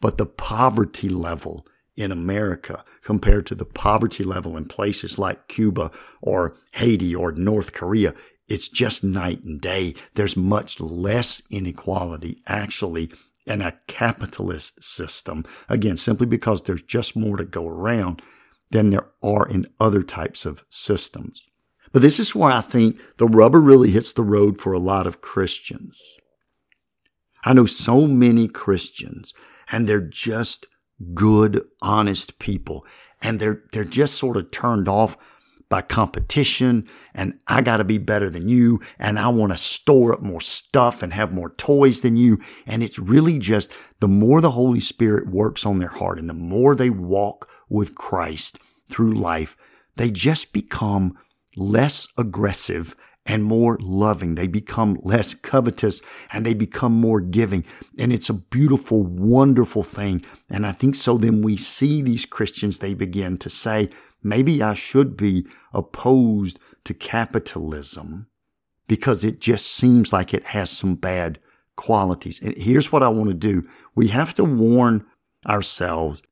But 0.00 0.18
the 0.18 0.26
poverty 0.26 1.08
level 1.08 1.66
in 1.96 2.12
America 2.12 2.84
compared 3.02 3.46
to 3.46 3.54
the 3.54 3.64
poverty 3.64 4.24
level 4.24 4.56
in 4.56 4.64
places 4.64 5.18
like 5.18 5.48
Cuba 5.48 5.90
or 6.20 6.56
Haiti 6.72 7.14
or 7.14 7.32
North 7.32 7.72
Korea, 7.72 8.14
it's 8.48 8.68
just 8.68 9.04
night 9.04 9.42
and 9.44 9.60
day. 9.60 9.94
There's 10.14 10.36
much 10.36 10.80
less 10.80 11.42
inequality 11.50 12.42
actually 12.46 13.10
in 13.46 13.62
a 13.62 13.78
capitalist 13.86 14.82
system. 14.82 15.44
Again, 15.68 15.96
simply 15.96 16.26
because 16.26 16.62
there's 16.62 16.82
just 16.82 17.16
more 17.16 17.36
to 17.36 17.44
go 17.44 17.66
around 17.66 18.22
than 18.70 18.90
there 18.90 19.08
are 19.22 19.48
in 19.48 19.66
other 19.80 20.02
types 20.02 20.44
of 20.44 20.62
systems. 20.70 21.42
But 21.92 22.02
this 22.02 22.18
is 22.18 22.34
where 22.34 22.50
I 22.50 22.62
think 22.62 22.98
the 23.18 23.26
rubber 23.26 23.60
really 23.60 23.90
hits 23.90 24.12
the 24.12 24.22
road 24.22 24.60
for 24.60 24.72
a 24.72 24.78
lot 24.78 25.06
of 25.06 25.20
Christians. 25.20 26.00
I 27.44 27.52
know 27.52 27.66
so 27.66 28.06
many 28.06 28.48
Christians 28.48 29.34
and 29.70 29.88
they're 29.88 30.00
just 30.00 30.66
good, 31.14 31.64
honest 31.80 32.38
people. 32.38 32.86
And 33.20 33.40
they're, 33.40 33.62
they're 33.72 33.84
just 33.84 34.14
sort 34.14 34.36
of 34.36 34.50
turned 34.50 34.88
off 34.88 35.16
by 35.72 35.80
competition 35.80 36.86
and 37.14 37.32
I 37.46 37.62
got 37.62 37.78
to 37.78 37.84
be 37.84 37.96
better 37.96 38.28
than 38.28 38.46
you 38.46 38.82
and 38.98 39.18
I 39.18 39.28
want 39.28 39.52
to 39.52 39.56
store 39.58 40.12
up 40.12 40.20
more 40.20 40.42
stuff 40.42 41.02
and 41.02 41.14
have 41.14 41.32
more 41.32 41.54
toys 41.56 42.02
than 42.02 42.14
you. 42.14 42.38
And 42.66 42.82
it's 42.82 42.98
really 42.98 43.38
just 43.38 43.70
the 43.98 44.06
more 44.06 44.42
the 44.42 44.50
Holy 44.50 44.80
Spirit 44.80 45.30
works 45.30 45.64
on 45.64 45.78
their 45.78 45.88
heart 45.88 46.18
and 46.18 46.28
the 46.28 46.34
more 46.34 46.74
they 46.74 46.90
walk 46.90 47.48
with 47.70 47.94
Christ 47.94 48.58
through 48.90 49.14
life, 49.14 49.56
they 49.96 50.10
just 50.10 50.52
become 50.52 51.16
less 51.56 52.06
aggressive 52.18 52.94
and 53.24 53.42
more 53.42 53.78
loving. 53.80 54.34
They 54.34 54.48
become 54.48 54.98
less 55.02 55.32
covetous 55.32 56.02
and 56.34 56.44
they 56.44 56.52
become 56.52 56.92
more 56.92 57.22
giving. 57.22 57.64
And 57.96 58.12
it's 58.12 58.28
a 58.28 58.34
beautiful, 58.34 59.04
wonderful 59.04 59.84
thing. 59.84 60.20
And 60.50 60.66
I 60.66 60.72
think 60.72 60.96
so 60.96 61.16
then 61.16 61.40
we 61.40 61.56
see 61.56 62.02
these 62.02 62.26
Christians, 62.26 62.78
they 62.78 62.92
begin 62.92 63.38
to 63.38 63.48
say, 63.48 63.88
maybe 64.22 64.62
I 64.62 64.74
should 64.74 65.16
be 65.16 65.46
opposed 65.72 66.58
to 66.84 66.94
capitalism 66.94 68.26
because 68.88 69.24
it 69.24 69.40
just 69.40 69.66
seems 69.66 70.12
like 70.12 70.34
it 70.34 70.44
has 70.46 70.70
some 70.70 70.94
bad 70.94 71.38
qualities. 71.76 72.40
And 72.42 72.54
here's 72.56 72.92
what 72.92 73.02
I 73.02 73.08
want 73.08 73.30
to 73.30 73.34
do. 73.34 73.66
We 73.94 74.08
have 74.08 74.34
to 74.36 74.44
warn 74.44 75.06
ourselves. 75.46 76.22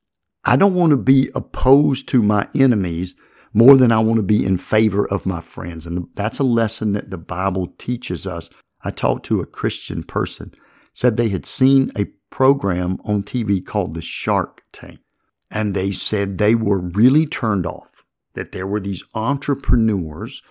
I 0.45 0.57
don't 0.57 0.75
want 0.75 0.91
to 0.91 0.97
be 0.97 1.31
opposed 1.35 2.09
to 2.11 2.23
my 2.23 2.49
enemies 2.55 3.15
more 3.53 3.77
than 3.77 3.93
I 3.93 3.99
want 3.99 4.17
to 4.19 4.23
be 4.23 4.45
in 4.45 4.59
favor 4.59 5.07
of 5.09 5.27
my 5.27 5.41
friends. 5.41 5.87
And 5.87 6.07
that's 6.15 6.39
a 6.39 6.45
lesson 6.45 6.93
that 6.93 7.11
the 7.11 7.19
Bible 7.19 7.73
teaches 7.79 8.27
us. 8.27 8.49
I 8.83 8.91
talked 8.91 9.27
to 9.27 9.41
a 9.41 9.47
Christian 9.47 10.03
person, 10.03 10.55
said 10.95 11.17
they 11.17 11.29
had 11.29 11.47
seen 11.47 11.91
a 11.97 12.07
program 12.31 12.99
on 13.05 13.23
TV 13.23 13.65
called 13.65 13.95
the 13.95 14.03
Shark 14.03 14.63
Tank. 14.73 15.01
And 15.50 15.75
they 15.75 15.90
said 15.90 16.38
they 16.38 16.54
were 16.54 16.80
really 16.80 17.26
turned 17.26 17.66
off 17.66 18.04
that 18.35 18.52
there 18.52 18.66
were 18.66 18.80
these 18.80 19.04
entrepreneurs 19.14 20.42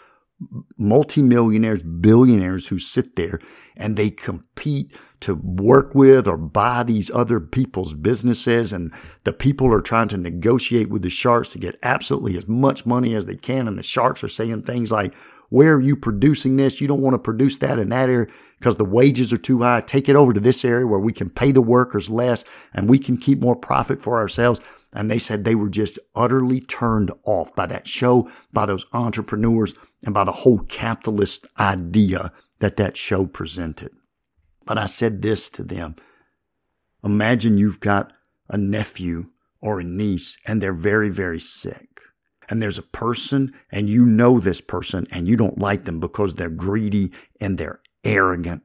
multimillionaires, 0.77 1.83
billionaires 1.83 2.67
who 2.67 2.79
sit 2.79 3.15
there 3.15 3.39
and 3.75 3.95
they 3.95 4.09
compete 4.09 4.95
to 5.21 5.35
work 5.35 5.93
with 5.93 6.27
or 6.27 6.37
buy 6.37 6.83
these 6.83 7.11
other 7.11 7.39
people's 7.39 7.93
businesses. 7.93 8.71
And 8.71 8.93
the 9.25 9.33
people 9.33 9.73
are 9.73 9.81
trying 9.81 10.07
to 10.09 10.17
negotiate 10.17 10.89
with 10.89 11.01
the 11.01 11.09
sharks 11.09 11.49
to 11.49 11.59
get 11.59 11.77
absolutely 11.83 12.37
as 12.37 12.47
much 12.47 12.85
money 12.85 13.15
as 13.15 13.25
they 13.25 13.35
can. 13.35 13.67
And 13.67 13.77
the 13.77 13.83
sharks 13.83 14.23
are 14.23 14.29
saying 14.29 14.63
things 14.63 14.91
like, 14.91 15.13
where 15.49 15.73
are 15.73 15.81
you 15.81 15.95
producing 15.95 16.55
this? 16.55 16.79
You 16.79 16.87
don't 16.87 17.01
want 17.01 17.15
to 17.15 17.19
produce 17.19 17.57
that 17.57 17.79
in 17.79 17.89
that 17.89 18.09
area 18.09 18.27
because 18.59 18.77
the 18.77 18.85
wages 18.85 19.33
are 19.33 19.37
too 19.37 19.61
high. 19.61 19.81
Take 19.81 20.07
it 20.07 20.15
over 20.15 20.31
to 20.31 20.39
this 20.39 20.63
area 20.63 20.85
where 20.85 20.99
we 20.99 21.11
can 21.11 21.29
pay 21.29 21.51
the 21.51 21.61
workers 21.61 22.09
less 22.09 22.45
and 22.73 22.87
we 22.87 22.99
can 22.99 23.17
keep 23.17 23.39
more 23.39 23.55
profit 23.55 23.99
for 23.99 24.17
ourselves. 24.19 24.61
And 24.91 25.09
they 25.09 25.19
said 25.19 25.43
they 25.43 25.55
were 25.55 25.69
just 25.69 25.99
utterly 26.15 26.61
turned 26.61 27.11
off 27.25 27.53
by 27.55 27.67
that 27.67 27.87
show, 27.87 28.29
by 28.51 28.65
those 28.65 28.85
entrepreneurs, 28.91 29.75
and 30.03 30.13
by 30.13 30.23
the 30.23 30.31
whole 30.31 30.59
capitalist 30.59 31.45
idea 31.59 32.31
that 32.59 32.77
that 32.77 32.97
show 32.97 33.25
presented. 33.25 33.91
But 34.65 34.77
I 34.77 34.87
said 34.87 35.21
this 35.21 35.49
to 35.51 35.63
them. 35.63 35.95
Imagine 37.03 37.57
you've 37.57 37.79
got 37.79 38.13
a 38.49 38.57
nephew 38.57 39.29
or 39.61 39.79
a 39.79 39.83
niece 39.83 40.37
and 40.45 40.61
they're 40.61 40.73
very, 40.73 41.09
very 41.09 41.39
sick. 41.39 41.87
And 42.49 42.61
there's 42.61 42.77
a 42.77 42.83
person 42.83 43.53
and 43.71 43.89
you 43.89 44.05
know 44.05 44.39
this 44.39 44.59
person 44.61 45.05
and 45.11 45.27
you 45.27 45.35
don't 45.35 45.59
like 45.59 45.85
them 45.85 45.99
because 45.99 46.33
they're 46.33 46.49
greedy 46.49 47.11
and 47.39 47.57
they're 47.57 47.79
arrogant 48.03 48.63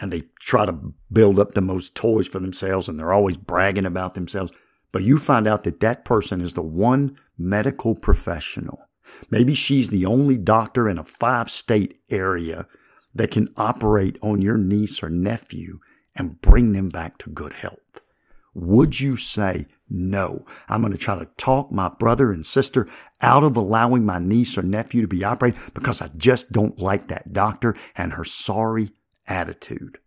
and 0.00 0.12
they 0.12 0.24
try 0.38 0.66
to 0.66 0.92
build 1.10 1.38
up 1.38 1.52
the 1.52 1.62
most 1.62 1.94
toys 1.94 2.28
for 2.28 2.40
themselves 2.40 2.88
and 2.88 2.98
they're 2.98 3.12
always 3.12 3.36
bragging 3.36 3.86
about 3.86 4.14
themselves. 4.14 4.52
But 4.96 5.04
you 5.04 5.18
find 5.18 5.46
out 5.46 5.64
that 5.64 5.80
that 5.80 6.06
person 6.06 6.40
is 6.40 6.54
the 6.54 6.62
one 6.62 7.18
medical 7.36 7.94
professional. 7.94 8.88
Maybe 9.30 9.52
she's 9.54 9.90
the 9.90 10.06
only 10.06 10.38
doctor 10.38 10.88
in 10.88 10.96
a 10.96 11.04
five 11.04 11.50
state 11.50 12.00
area 12.08 12.66
that 13.14 13.30
can 13.30 13.52
operate 13.58 14.16
on 14.22 14.40
your 14.40 14.56
niece 14.56 15.02
or 15.02 15.10
nephew 15.10 15.80
and 16.14 16.40
bring 16.40 16.72
them 16.72 16.88
back 16.88 17.18
to 17.18 17.28
good 17.28 17.52
health. 17.52 18.00
Would 18.54 18.98
you 18.98 19.18
say, 19.18 19.66
no, 19.90 20.46
I'm 20.66 20.80
going 20.80 20.94
to 20.94 20.98
try 20.98 21.18
to 21.18 21.28
talk 21.36 21.70
my 21.70 21.90
brother 21.90 22.32
and 22.32 22.46
sister 22.46 22.88
out 23.20 23.44
of 23.44 23.54
allowing 23.54 24.06
my 24.06 24.18
niece 24.18 24.56
or 24.56 24.62
nephew 24.62 25.02
to 25.02 25.08
be 25.08 25.24
operated 25.24 25.60
because 25.74 26.00
I 26.00 26.08
just 26.16 26.52
don't 26.52 26.78
like 26.78 27.08
that 27.08 27.34
doctor 27.34 27.76
and 27.96 28.14
her 28.14 28.24
sorry 28.24 28.92
attitude? 29.28 29.98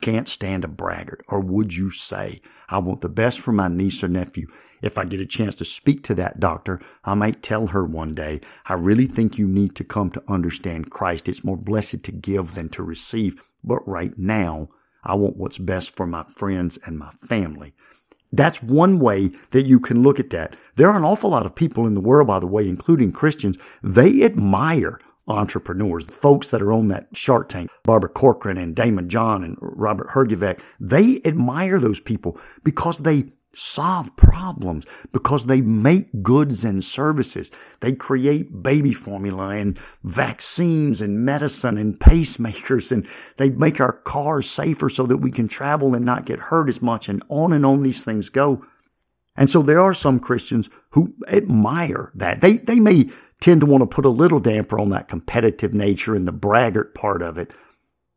Can't 0.00 0.28
stand 0.28 0.64
a 0.64 0.68
braggart. 0.68 1.24
Or 1.28 1.40
would 1.40 1.74
you 1.74 1.90
say, 1.90 2.40
I 2.68 2.78
want 2.78 3.00
the 3.00 3.08
best 3.08 3.40
for 3.40 3.52
my 3.52 3.68
niece 3.68 4.02
or 4.04 4.08
nephew. 4.08 4.46
If 4.82 4.96
I 4.96 5.04
get 5.04 5.20
a 5.20 5.26
chance 5.26 5.56
to 5.56 5.64
speak 5.64 6.04
to 6.04 6.14
that 6.16 6.38
doctor, 6.38 6.80
I 7.04 7.14
might 7.14 7.42
tell 7.42 7.68
her 7.68 7.84
one 7.84 8.14
day, 8.14 8.40
I 8.66 8.74
really 8.74 9.06
think 9.06 9.38
you 9.38 9.48
need 9.48 9.74
to 9.76 9.84
come 9.84 10.10
to 10.10 10.22
understand 10.28 10.90
Christ. 10.90 11.28
It's 11.28 11.44
more 11.44 11.56
blessed 11.56 12.04
to 12.04 12.12
give 12.12 12.54
than 12.54 12.68
to 12.70 12.82
receive. 12.82 13.42
But 13.64 13.86
right 13.88 14.16
now, 14.16 14.68
I 15.02 15.14
want 15.14 15.36
what's 15.36 15.58
best 15.58 15.96
for 15.96 16.06
my 16.06 16.24
friends 16.24 16.78
and 16.84 16.98
my 16.98 17.10
family. 17.26 17.74
That's 18.30 18.62
one 18.62 18.98
way 18.98 19.30
that 19.50 19.66
you 19.66 19.80
can 19.80 20.02
look 20.02 20.20
at 20.20 20.30
that. 20.30 20.54
There 20.76 20.90
are 20.90 20.96
an 20.96 21.04
awful 21.04 21.30
lot 21.30 21.46
of 21.46 21.54
people 21.54 21.86
in 21.86 21.94
the 21.94 22.00
world, 22.00 22.28
by 22.28 22.38
the 22.38 22.46
way, 22.46 22.68
including 22.68 23.10
Christians. 23.10 23.56
They 23.82 24.22
admire 24.22 25.00
entrepreneurs, 25.28 26.06
the 26.06 26.12
folks 26.12 26.50
that 26.50 26.62
are 26.62 26.72
on 26.72 26.88
that 26.88 27.08
Shark 27.14 27.48
Tank, 27.48 27.70
Barbara 27.84 28.10
Corcoran 28.10 28.58
and 28.58 28.74
Daymond 28.74 29.08
John 29.08 29.44
and 29.44 29.56
Robert 29.60 30.08
Herjavec, 30.08 30.60
they 30.80 31.20
admire 31.24 31.78
those 31.78 32.00
people 32.00 32.38
because 32.64 32.98
they 32.98 33.32
solve 33.54 34.14
problems, 34.16 34.86
because 35.12 35.46
they 35.46 35.60
make 35.60 36.22
goods 36.22 36.64
and 36.64 36.84
services. 36.84 37.50
They 37.80 37.92
create 37.92 38.62
baby 38.62 38.92
formula 38.92 39.56
and 39.56 39.78
vaccines 40.04 41.00
and 41.00 41.24
medicine 41.24 41.78
and 41.78 41.98
pacemakers 41.98 42.92
and 42.92 43.06
they 43.36 43.50
make 43.50 43.80
our 43.80 43.92
cars 43.92 44.48
safer 44.48 44.88
so 44.88 45.06
that 45.06 45.16
we 45.18 45.30
can 45.30 45.48
travel 45.48 45.94
and 45.94 46.04
not 46.04 46.26
get 46.26 46.38
hurt 46.38 46.68
as 46.68 46.82
much 46.82 47.08
and 47.08 47.22
on 47.28 47.52
and 47.52 47.66
on 47.66 47.82
these 47.82 48.04
things 48.04 48.28
go. 48.28 48.64
And 49.36 49.48
so 49.48 49.62
there 49.62 49.80
are 49.80 49.94
some 49.94 50.18
Christians 50.18 50.68
who 50.90 51.14
admire 51.28 52.10
that. 52.16 52.40
They, 52.40 52.58
they 52.58 52.80
may 52.80 53.10
tend 53.40 53.60
to 53.60 53.66
want 53.66 53.82
to 53.82 53.86
put 53.86 54.04
a 54.04 54.10
little 54.10 54.40
damper 54.40 54.78
on 54.78 54.88
that 54.90 55.08
competitive 55.08 55.74
nature 55.74 56.14
and 56.14 56.26
the 56.26 56.32
braggart 56.32 56.94
part 56.94 57.22
of 57.22 57.38
it. 57.38 57.56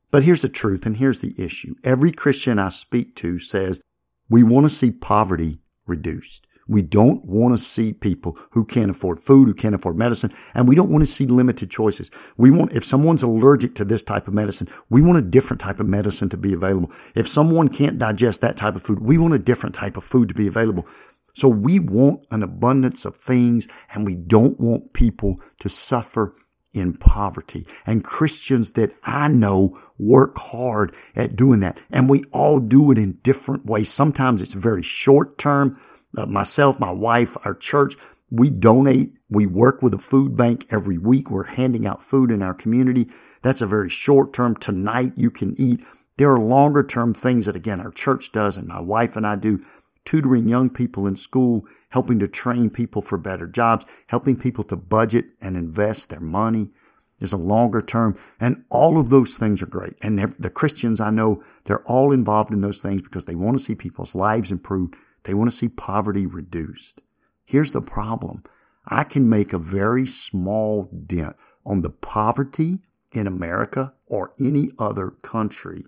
But 0.10 0.24
here's 0.24 0.42
the 0.42 0.50
truth 0.50 0.86
and 0.86 0.98
here's 0.98 1.22
the 1.22 1.36
issue. 1.38 1.76
Every 1.84 2.12
Christian 2.12 2.60
I 2.60 2.70
speak 2.70 3.16
to 3.18 3.40
says 3.40 3.82
we 4.30 4.44
want 4.44 4.66
to 4.66 4.70
see 4.70 4.92
poverty 4.92 5.60
reduced. 5.86 6.48
We 6.68 6.82
don't 6.82 7.26
want 7.26 7.54
to 7.54 7.62
see 7.62 7.92
people 7.92 8.38
who 8.52 8.64
can't 8.64 8.92
afford 8.92 9.20
food, 9.20 9.48
who 9.48 9.54
can't 9.54 9.76
afford 9.76 9.98
medicine, 9.98 10.32
and 10.54 10.70
we 10.70 10.76
don't 10.76 10.90
want 10.90 11.02
to 11.02 11.12
see 11.12 11.26
limited 11.26 11.70
choices. 11.70 12.12
We 12.38 12.50
want, 12.50 12.72
if 12.72 12.86
someone's 12.86 13.24
allergic 13.24 13.76
to 13.76 13.86
this 13.86 14.04
type 14.04 14.28
of 14.28 14.34
medicine, 14.34 14.68
we 14.90 15.02
want 15.02 15.18
a 15.18 15.22
different 15.22 15.60
type 15.60 15.82
of 15.82 15.88
medicine 15.88 16.30
to 16.30 16.38
be 16.38 16.54
available. 16.54 16.92
If 17.14 17.28
someone 17.28 17.68
can't 17.68 18.00
digest 18.00 18.40
that 18.40 18.56
type 18.56 18.76
of 18.76 18.84
food, 18.84 19.02
we 19.02 19.18
want 19.18 19.34
a 19.34 19.40
different 19.40 19.76
type 19.76 19.98
of 19.98 20.06
food 20.06 20.30
to 20.30 20.36
be 20.36 20.48
available. 20.48 20.88
So 21.34 21.48
we 21.48 21.80
want 21.80 22.26
an 22.32 22.44
abundance 22.44 23.06
of 23.06 23.16
things 23.16 23.68
and 23.94 24.06
we 24.06 24.16
don't 24.16 24.60
want 24.60 24.94
people 24.94 25.38
to 25.62 25.70
suffer 25.70 26.34
in 26.74 26.94
poverty. 26.94 27.68
And 27.86 28.04
Christians 28.04 28.74
that 28.74 28.94
I 29.04 29.28
know 29.28 29.78
work 29.98 30.38
hard 30.38 30.96
at 31.16 31.36
doing 31.36 31.60
that. 31.62 31.80
And 31.92 32.10
we 32.10 32.24
all 32.32 32.60
do 32.60 32.92
it 32.92 32.98
in 32.98 33.20
different 33.24 33.66
ways. 33.66 33.90
Sometimes 33.90 34.42
it's 34.42 34.54
very 34.54 34.84
short 34.84 35.38
term. 35.38 35.80
Uh, 36.18 36.26
myself, 36.26 36.80
my 36.80 36.92
wife, 36.92 37.38
our 37.46 37.56
church, 37.56 37.96
we 38.30 38.50
donate. 38.50 39.14
We 39.30 39.46
work 39.46 39.82
with 39.82 39.94
a 39.94 40.00
food 40.00 40.36
bank 40.36 40.66
every 40.70 40.98
week. 40.98 41.30
We're 41.30 41.44
handing 41.44 41.86
out 41.86 42.02
food 42.02 42.32
in 42.32 42.42
our 42.42 42.54
community. 42.54 43.10
That's 43.42 43.62
a 43.62 43.68
very 43.68 43.90
short 43.90 44.34
term. 44.34 44.56
Tonight 44.56 45.14
you 45.18 45.32
can 45.32 45.56
eat. 45.60 45.86
There 46.18 46.32
are 46.32 46.40
longer 46.40 46.84
term 46.84 47.14
things 47.14 47.46
that 47.46 47.56
again 47.56 47.82
our 47.82 47.92
church 47.92 48.32
does 48.32 48.56
and 48.58 48.68
my 48.68 48.80
wife 48.80 49.16
and 49.16 49.26
I 49.26 49.36
do 49.36 49.62
tutoring 50.06 50.48
young 50.48 50.70
people 50.70 51.08
in 51.08 51.16
school, 51.16 51.66
helping 51.90 52.20
to 52.20 52.28
train 52.28 52.70
people 52.70 53.02
for 53.02 53.18
better 53.18 53.48
jobs, 53.48 53.86
helping 54.08 54.36
people 54.36 54.64
to 54.66 54.76
budget 54.76 55.26
and 55.42 55.56
invest 55.56 56.10
their 56.10 56.20
money. 56.20 56.72
There's 57.20 57.34
a 57.34 57.38
longer 57.38 57.82
term 57.82 58.18
and 58.40 58.64
all 58.70 59.00
of 59.00 59.10
those 59.10 59.38
things 59.38 59.62
are 59.62 59.68
great. 59.68 59.94
And 60.02 60.20
the 60.40 60.50
Christians 60.50 61.00
I 61.00 61.12
know, 61.12 61.44
they're 61.66 61.84
all 61.84 62.12
involved 62.12 62.52
in 62.52 62.62
those 62.62 62.82
things 62.82 63.02
because 63.02 63.26
they 63.26 63.36
want 63.36 63.58
to 63.58 63.64
see 63.64 63.76
people's 63.76 64.16
lives 64.16 64.52
improved. 64.52 64.96
They 65.24 65.36
want 65.36 65.52
to 65.52 65.56
see 65.56 65.70
poverty 65.70 66.26
reduced. 66.26 67.02
Here's 67.46 67.72
the 67.72 67.82
problem. 67.82 68.44
I 68.88 69.04
can 69.04 69.30
make 69.30 69.54
a 69.54 69.60
very 69.60 70.08
small 70.08 70.90
dent 71.06 71.36
on 71.64 71.82
the 71.82 71.92
poverty 71.92 72.80
in 73.12 73.28
America 73.28 73.94
or 74.08 74.34
any 74.40 74.72
other 74.80 75.12
country 75.22 75.84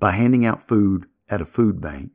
by 0.00 0.10
handing 0.10 0.44
out 0.44 0.60
food 0.60 1.06
at 1.28 1.40
a 1.40 1.44
food 1.44 1.80
bank 1.80 2.12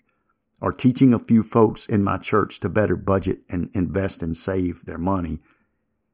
or 0.61 0.71
teaching 0.71 1.13
a 1.13 1.19
few 1.19 1.43
folks 1.43 1.87
in 1.87 2.03
my 2.03 2.17
church 2.17 2.59
to 2.59 2.69
better 2.69 2.95
budget 2.95 3.39
and 3.49 3.69
invest 3.73 4.23
and 4.23 4.35
save 4.35 4.85
their 4.85 4.97
money, 4.97 5.39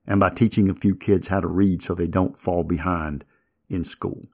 and 0.05 0.19
by 0.19 0.29
teaching 0.29 0.69
a 0.69 0.75
few 0.75 0.95
kids 0.95 1.29
how 1.29 1.39
to 1.39 1.47
read 1.47 1.81
so 1.81 1.93
they 1.93 2.07
don't 2.07 2.37
fall 2.37 2.63
behind 2.63 3.23
in 3.69 3.85
school. 3.85 4.27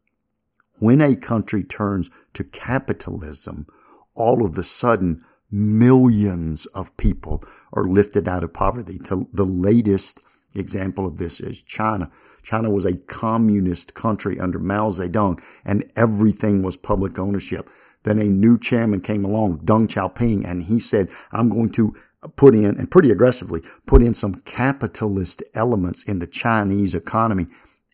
When 0.80 1.02
a 1.02 1.16
country 1.16 1.64
turns 1.64 2.10
to 2.34 2.44
capitalism, 2.44 3.68
all 4.16 4.46
of 4.46 4.58
a 4.58 4.64
sudden 4.64 5.24
millions 5.52 6.66
of 6.68 6.96
people 6.98 7.44
are 7.74 7.86
lifted 7.86 8.28
out 8.28 8.44
of 8.44 8.54
poverty. 8.54 8.98
The 8.98 9.46
latest 9.46 10.26
example 10.56 11.06
of 11.06 11.18
this 11.18 11.40
is 11.40 11.62
China. 11.62 12.12
China 12.42 12.72
was 12.72 12.86
a 12.86 12.98
communist 12.98 13.94
country 13.94 14.40
under 14.40 14.60
Mao 14.60 14.90
Zedong 14.90 15.42
and 15.66 15.90
everything 15.96 16.64
was 16.64 16.78
public 16.78 17.20
ownership. 17.20 17.70
Then 18.04 18.20
a 18.20 18.26
new 18.26 18.58
chairman 18.58 19.02
came 19.02 19.26
along, 19.26 19.60
Deng 19.60 19.88
Xiaoping, 19.88 20.50
and 20.50 20.64
he 20.64 20.80
said, 20.80 21.10
I'm 21.32 21.50
going 21.50 21.70
to 21.72 21.96
put 22.36 22.54
in, 22.54 22.78
and 22.78 22.92
pretty 22.92 23.12
aggressively, 23.12 23.62
put 23.86 24.02
in 24.02 24.14
some 24.14 24.42
capitalist 24.42 25.44
elements 25.54 26.04
in 26.04 26.20
the 26.20 26.28
Chinese 26.28 26.96
economy. 26.96 27.48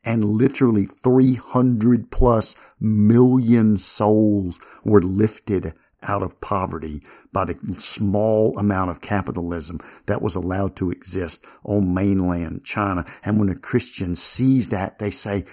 And 0.03 0.23
literally 0.23 0.85
300 0.85 2.11
plus 2.11 2.55
million 2.79 3.77
souls 3.77 4.61
were 4.83 5.01
lifted 5.01 5.73
out 6.03 6.21
of 6.21 6.39
poverty 6.39 7.01
by 7.33 7.45
the 7.45 7.55
small 7.79 8.57
amount 8.57 8.91
of 8.91 9.01
capitalism 9.01 9.79
that 10.05 10.21
was 10.21 10.35
allowed 10.35 10.75
to 10.75 10.91
exist 10.91 11.45
on 11.63 11.93
mainland 11.93 12.63
China. 12.63 13.03
And 13.23 13.39
when 13.39 13.49
a 13.49 13.55
Christian 13.55 14.15
sees 14.15 14.69
that, 14.69 14.99
they 14.99 15.09
say, 15.09 15.45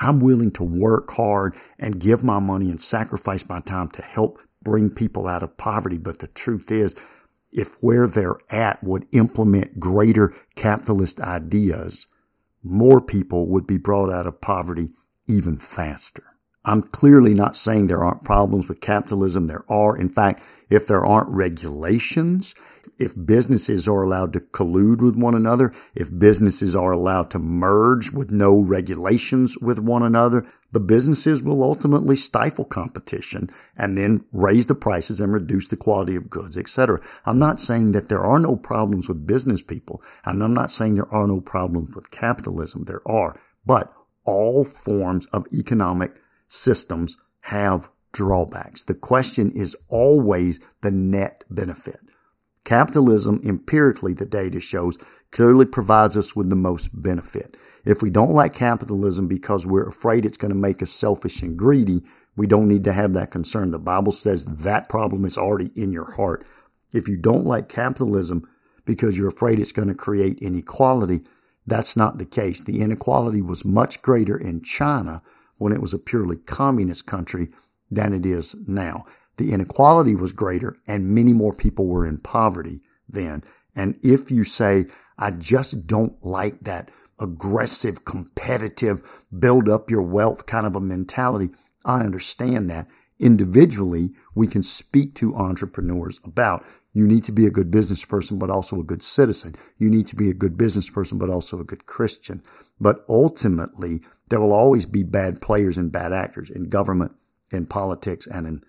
I'm 0.00 0.20
willing 0.20 0.52
to 0.52 0.64
work 0.64 1.10
hard 1.10 1.56
and 1.78 2.00
give 2.00 2.22
my 2.22 2.38
money 2.38 2.70
and 2.70 2.80
sacrifice 2.80 3.48
my 3.48 3.60
time 3.60 3.88
to 3.90 4.02
help 4.02 4.40
bring 4.62 4.90
people 4.90 5.26
out 5.26 5.42
of 5.42 5.56
poverty. 5.56 5.98
But 5.98 6.20
the 6.20 6.28
truth 6.28 6.70
is, 6.70 6.94
if 7.50 7.74
where 7.82 8.06
they're 8.06 8.38
at 8.50 8.82
would 8.84 9.06
implement 9.12 9.80
greater 9.80 10.32
capitalist 10.54 11.20
ideas, 11.20 12.06
more 12.62 13.00
people 13.00 13.48
would 13.48 13.66
be 13.66 13.78
brought 13.78 14.10
out 14.10 14.26
of 14.26 14.40
poverty 14.40 14.90
even 15.26 15.58
faster. 15.58 16.24
I'm 16.68 16.82
clearly 16.82 17.32
not 17.32 17.56
saying 17.56 17.86
there 17.86 18.04
aren't 18.04 18.24
problems 18.24 18.68
with 18.68 18.82
capitalism. 18.82 19.46
There 19.46 19.64
are. 19.70 19.96
In 19.96 20.10
fact, 20.10 20.42
if 20.68 20.86
there 20.86 21.02
aren't 21.02 21.34
regulations, 21.34 22.54
if 22.98 23.14
businesses 23.24 23.88
are 23.88 24.02
allowed 24.02 24.34
to 24.34 24.40
collude 24.40 25.00
with 25.00 25.16
one 25.16 25.34
another, 25.34 25.72
if 25.94 26.16
businesses 26.18 26.76
are 26.76 26.92
allowed 26.92 27.30
to 27.30 27.38
merge 27.38 28.12
with 28.12 28.30
no 28.30 28.60
regulations 28.60 29.56
with 29.62 29.78
one 29.78 30.02
another, 30.02 30.44
the 30.70 30.80
businesses 30.80 31.42
will 31.42 31.62
ultimately 31.62 32.16
stifle 32.16 32.66
competition 32.66 33.48
and 33.78 33.96
then 33.96 34.22
raise 34.32 34.66
the 34.66 34.74
prices 34.74 35.22
and 35.22 35.32
reduce 35.32 35.68
the 35.68 35.76
quality 35.76 36.16
of 36.16 36.28
goods, 36.28 36.58
etc. 36.58 37.00
I'm 37.24 37.38
not 37.38 37.60
saying 37.60 37.92
that 37.92 38.10
there 38.10 38.26
are 38.26 38.38
no 38.38 38.56
problems 38.56 39.08
with 39.08 39.26
business 39.26 39.62
people, 39.62 40.02
and 40.26 40.42
I'm 40.42 40.52
not 40.52 40.70
saying 40.70 40.96
there 40.96 41.14
are 41.14 41.26
no 41.26 41.40
problems 41.40 41.94
with 41.94 42.10
capitalism. 42.10 42.84
There 42.84 43.00
are, 43.06 43.34
but 43.64 43.90
all 44.26 44.66
forms 44.66 45.24
of 45.28 45.46
economic 45.54 46.20
systems 46.48 47.16
have 47.40 47.88
drawbacks. 48.12 48.82
The 48.82 48.94
question 48.94 49.52
is 49.52 49.76
always 49.88 50.60
the 50.80 50.90
net 50.90 51.44
benefit. 51.50 52.00
Capitalism, 52.64 53.40
empirically, 53.46 54.12
the 54.12 54.26
data 54.26 54.60
shows, 54.60 54.98
clearly 55.30 55.64
provides 55.64 56.16
us 56.16 56.34
with 56.34 56.50
the 56.50 56.56
most 56.56 56.88
benefit. 57.00 57.56
If 57.84 58.02
we 58.02 58.10
don't 58.10 58.32
like 58.32 58.52
capitalism 58.52 59.28
because 59.28 59.66
we're 59.66 59.88
afraid 59.88 60.26
it's 60.26 60.36
going 60.36 60.50
to 60.50 60.58
make 60.58 60.82
us 60.82 60.90
selfish 60.90 61.42
and 61.42 61.56
greedy, 61.56 62.02
we 62.36 62.46
don't 62.46 62.68
need 62.68 62.84
to 62.84 62.92
have 62.92 63.14
that 63.14 63.30
concern. 63.30 63.70
The 63.70 63.78
Bible 63.78 64.12
says 64.12 64.44
that 64.44 64.88
problem 64.88 65.24
is 65.24 65.38
already 65.38 65.70
in 65.74 65.92
your 65.92 66.10
heart. 66.12 66.46
If 66.92 67.08
you 67.08 67.16
don't 67.16 67.46
like 67.46 67.68
capitalism 67.68 68.48
because 68.84 69.16
you're 69.16 69.28
afraid 69.28 69.60
it's 69.60 69.72
going 69.72 69.88
to 69.88 69.94
create 69.94 70.38
inequality, 70.40 71.22
that's 71.66 71.96
not 71.96 72.18
the 72.18 72.26
case. 72.26 72.64
The 72.64 72.80
inequality 72.80 73.42
was 73.42 73.64
much 73.64 74.02
greater 74.02 74.36
in 74.36 74.62
China 74.62 75.22
when 75.58 75.72
it 75.72 75.80
was 75.80 75.92
a 75.92 75.98
purely 75.98 76.36
communist 76.36 77.06
country 77.06 77.48
than 77.90 78.12
it 78.12 78.24
is 78.26 78.56
now. 78.66 79.04
The 79.36 79.52
inequality 79.52 80.14
was 80.14 80.32
greater 80.32 80.76
and 80.88 81.14
many 81.14 81.32
more 81.32 81.52
people 81.52 81.86
were 81.86 82.06
in 82.06 82.18
poverty 82.18 82.80
then. 83.08 83.44
And 83.76 83.98
if 84.02 84.30
you 84.30 84.44
say, 84.44 84.86
I 85.18 85.30
just 85.30 85.86
don't 85.86 86.16
like 86.24 86.60
that 86.60 86.90
aggressive, 87.20 88.04
competitive, 88.04 89.00
build 89.38 89.68
up 89.68 89.90
your 89.90 90.02
wealth 90.02 90.46
kind 90.46 90.66
of 90.66 90.76
a 90.76 90.80
mentality, 90.80 91.50
I 91.84 92.00
understand 92.00 92.70
that. 92.70 92.88
Individually, 93.20 94.12
we 94.36 94.46
can 94.46 94.62
speak 94.62 95.14
to 95.16 95.34
entrepreneurs 95.34 96.20
about 96.24 96.64
you 96.98 97.06
need 97.06 97.22
to 97.22 97.30
be 97.30 97.46
a 97.46 97.50
good 97.50 97.70
business 97.70 98.04
person, 98.04 98.40
but 98.40 98.50
also 98.50 98.80
a 98.80 98.84
good 98.84 99.02
citizen. 99.02 99.54
You 99.78 99.88
need 99.88 100.08
to 100.08 100.16
be 100.16 100.30
a 100.30 100.34
good 100.34 100.58
business 100.58 100.90
person, 100.90 101.16
but 101.16 101.30
also 101.30 101.60
a 101.60 101.64
good 101.64 101.86
Christian. 101.86 102.42
But 102.80 103.04
ultimately, 103.08 104.00
there 104.30 104.40
will 104.40 104.52
always 104.52 104.84
be 104.84 105.04
bad 105.04 105.40
players 105.40 105.78
and 105.78 105.92
bad 105.92 106.12
actors 106.12 106.50
in 106.50 106.68
government, 106.68 107.12
in 107.52 107.66
politics, 107.66 108.26
and 108.26 108.48
in, 108.48 108.64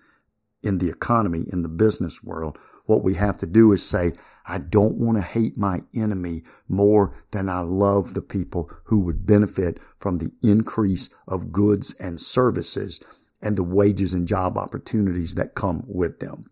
in 0.62 0.78
the 0.78 0.88
economy, 0.88 1.44
in 1.52 1.62
the 1.62 1.68
business 1.68 2.22
world. 2.22 2.56
What 2.86 3.02
we 3.02 3.14
have 3.14 3.36
to 3.38 3.46
do 3.46 3.72
is 3.72 3.84
say, 3.84 4.12
I 4.46 4.58
don't 4.58 4.98
want 4.98 5.16
to 5.18 5.22
hate 5.22 5.58
my 5.58 5.82
enemy 5.92 6.44
more 6.68 7.12
than 7.32 7.48
I 7.48 7.62
love 7.62 8.14
the 8.14 8.22
people 8.22 8.70
who 8.84 9.00
would 9.00 9.26
benefit 9.26 9.80
from 9.98 10.18
the 10.18 10.30
increase 10.40 11.12
of 11.26 11.50
goods 11.50 11.96
and 11.98 12.20
services 12.20 13.02
and 13.42 13.56
the 13.56 13.64
wages 13.64 14.14
and 14.14 14.28
job 14.28 14.56
opportunities 14.56 15.34
that 15.34 15.56
come 15.56 15.82
with 15.88 16.20
them. 16.20 16.44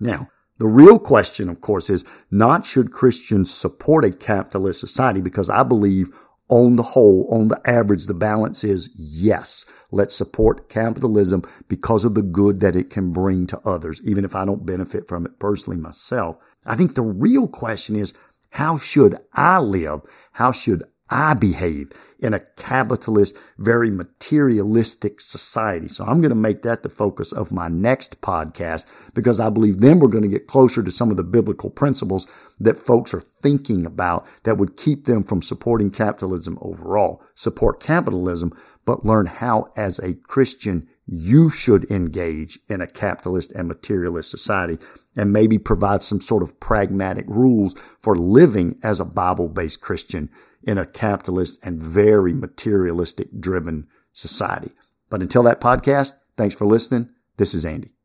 Now, 0.00 0.28
the 0.58 0.66
real 0.66 0.98
question, 0.98 1.48
of 1.48 1.60
course, 1.60 1.88
is 1.88 2.04
not 2.30 2.64
should 2.64 2.92
Christians 2.92 3.52
support 3.52 4.04
a 4.04 4.10
capitalist 4.10 4.80
society 4.80 5.20
because 5.20 5.48
I 5.48 5.62
believe 5.62 6.10
on 6.50 6.76
the 6.76 6.82
whole, 6.82 7.28
on 7.30 7.48
the 7.48 7.60
average, 7.66 8.06
the 8.06 8.14
balance 8.14 8.64
is 8.64 8.90
yes. 8.96 9.66
Let's 9.92 10.14
support 10.14 10.68
capitalism 10.68 11.42
because 11.68 12.04
of 12.04 12.14
the 12.14 12.22
good 12.22 12.60
that 12.60 12.74
it 12.74 12.90
can 12.90 13.12
bring 13.12 13.46
to 13.48 13.60
others, 13.66 14.00
even 14.04 14.24
if 14.24 14.34
I 14.34 14.44
don't 14.44 14.66
benefit 14.66 15.06
from 15.08 15.26
it 15.26 15.38
personally 15.38 15.78
myself. 15.78 16.36
I 16.66 16.74
think 16.74 16.94
the 16.94 17.02
real 17.02 17.48
question 17.48 17.96
is, 17.96 18.14
how 18.50 18.78
should 18.78 19.16
I 19.34 19.60
live? 19.60 20.00
How 20.32 20.52
should 20.52 20.84
I 21.10 21.34
behave 21.34 21.90
in 22.18 22.34
a 22.34 22.40
capitalist, 22.56 23.38
very 23.58 23.90
materialistic 23.90 25.20
society. 25.20 25.88
So 25.88 26.04
I'm 26.04 26.20
going 26.20 26.30
to 26.30 26.34
make 26.34 26.62
that 26.62 26.82
the 26.82 26.88
focus 26.88 27.32
of 27.32 27.52
my 27.52 27.68
next 27.68 28.20
podcast 28.20 29.14
because 29.14 29.40
I 29.40 29.50
believe 29.50 29.78
then 29.78 30.00
we're 30.00 30.08
going 30.08 30.24
to 30.24 30.28
get 30.28 30.48
closer 30.48 30.82
to 30.82 30.90
some 30.90 31.10
of 31.10 31.16
the 31.16 31.24
biblical 31.24 31.70
principles 31.70 32.26
that 32.60 32.76
folks 32.76 33.14
are 33.14 33.20
thinking 33.20 33.86
about 33.86 34.26
that 34.42 34.58
would 34.58 34.76
keep 34.76 35.04
them 35.04 35.22
from 35.22 35.42
supporting 35.42 35.90
capitalism 35.90 36.58
overall. 36.60 37.22
Support 37.34 37.80
capitalism, 37.80 38.52
but 38.84 39.06
learn 39.06 39.26
how 39.26 39.72
as 39.76 39.98
a 40.00 40.14
Christian 40.14 40.88
you 41.10 41.48
should 41.48 41.90
engage 41.90 42.58
in 42.68 42.82
a 42.82 42.86
capitalist 42.86 43.50
and 43.52 43.66
materialist 43.66 44.30
society 44.30 44.76
and 45.16 45.32
maybe 45.32 45.56
provide 45.56 46.02
some 46.02 46.20
sort 46.20 46.42
of 46.42 46.60
pragmatic 46.60 47.24
rules 47.28 47.74
for 48.02 48.14
living 48.14 48.78
as 48.82 49.00
a 49.00 49.06
Bible 49.06 49.48
based 49.48 49.80
Christian 49.80 50.28
in 50.62 50.78
a 50.78 50.86
capitalist 50.86 51.60
and 51.62 51.82
very 51.82 52.32
materialistic 52.32 53.28
driven 53.40 53.88
society. 54.12 54.72
But 55.10 55.22
until 55.22 55.42
that 55.44 55.60
podcast, 55.60 56.12
thanks 56.36 56.54
for 56.54 56.66
listening. 56.66 57.10
This 57.36 57.54
is 57.54 57.64
Andy. 57.64 57.97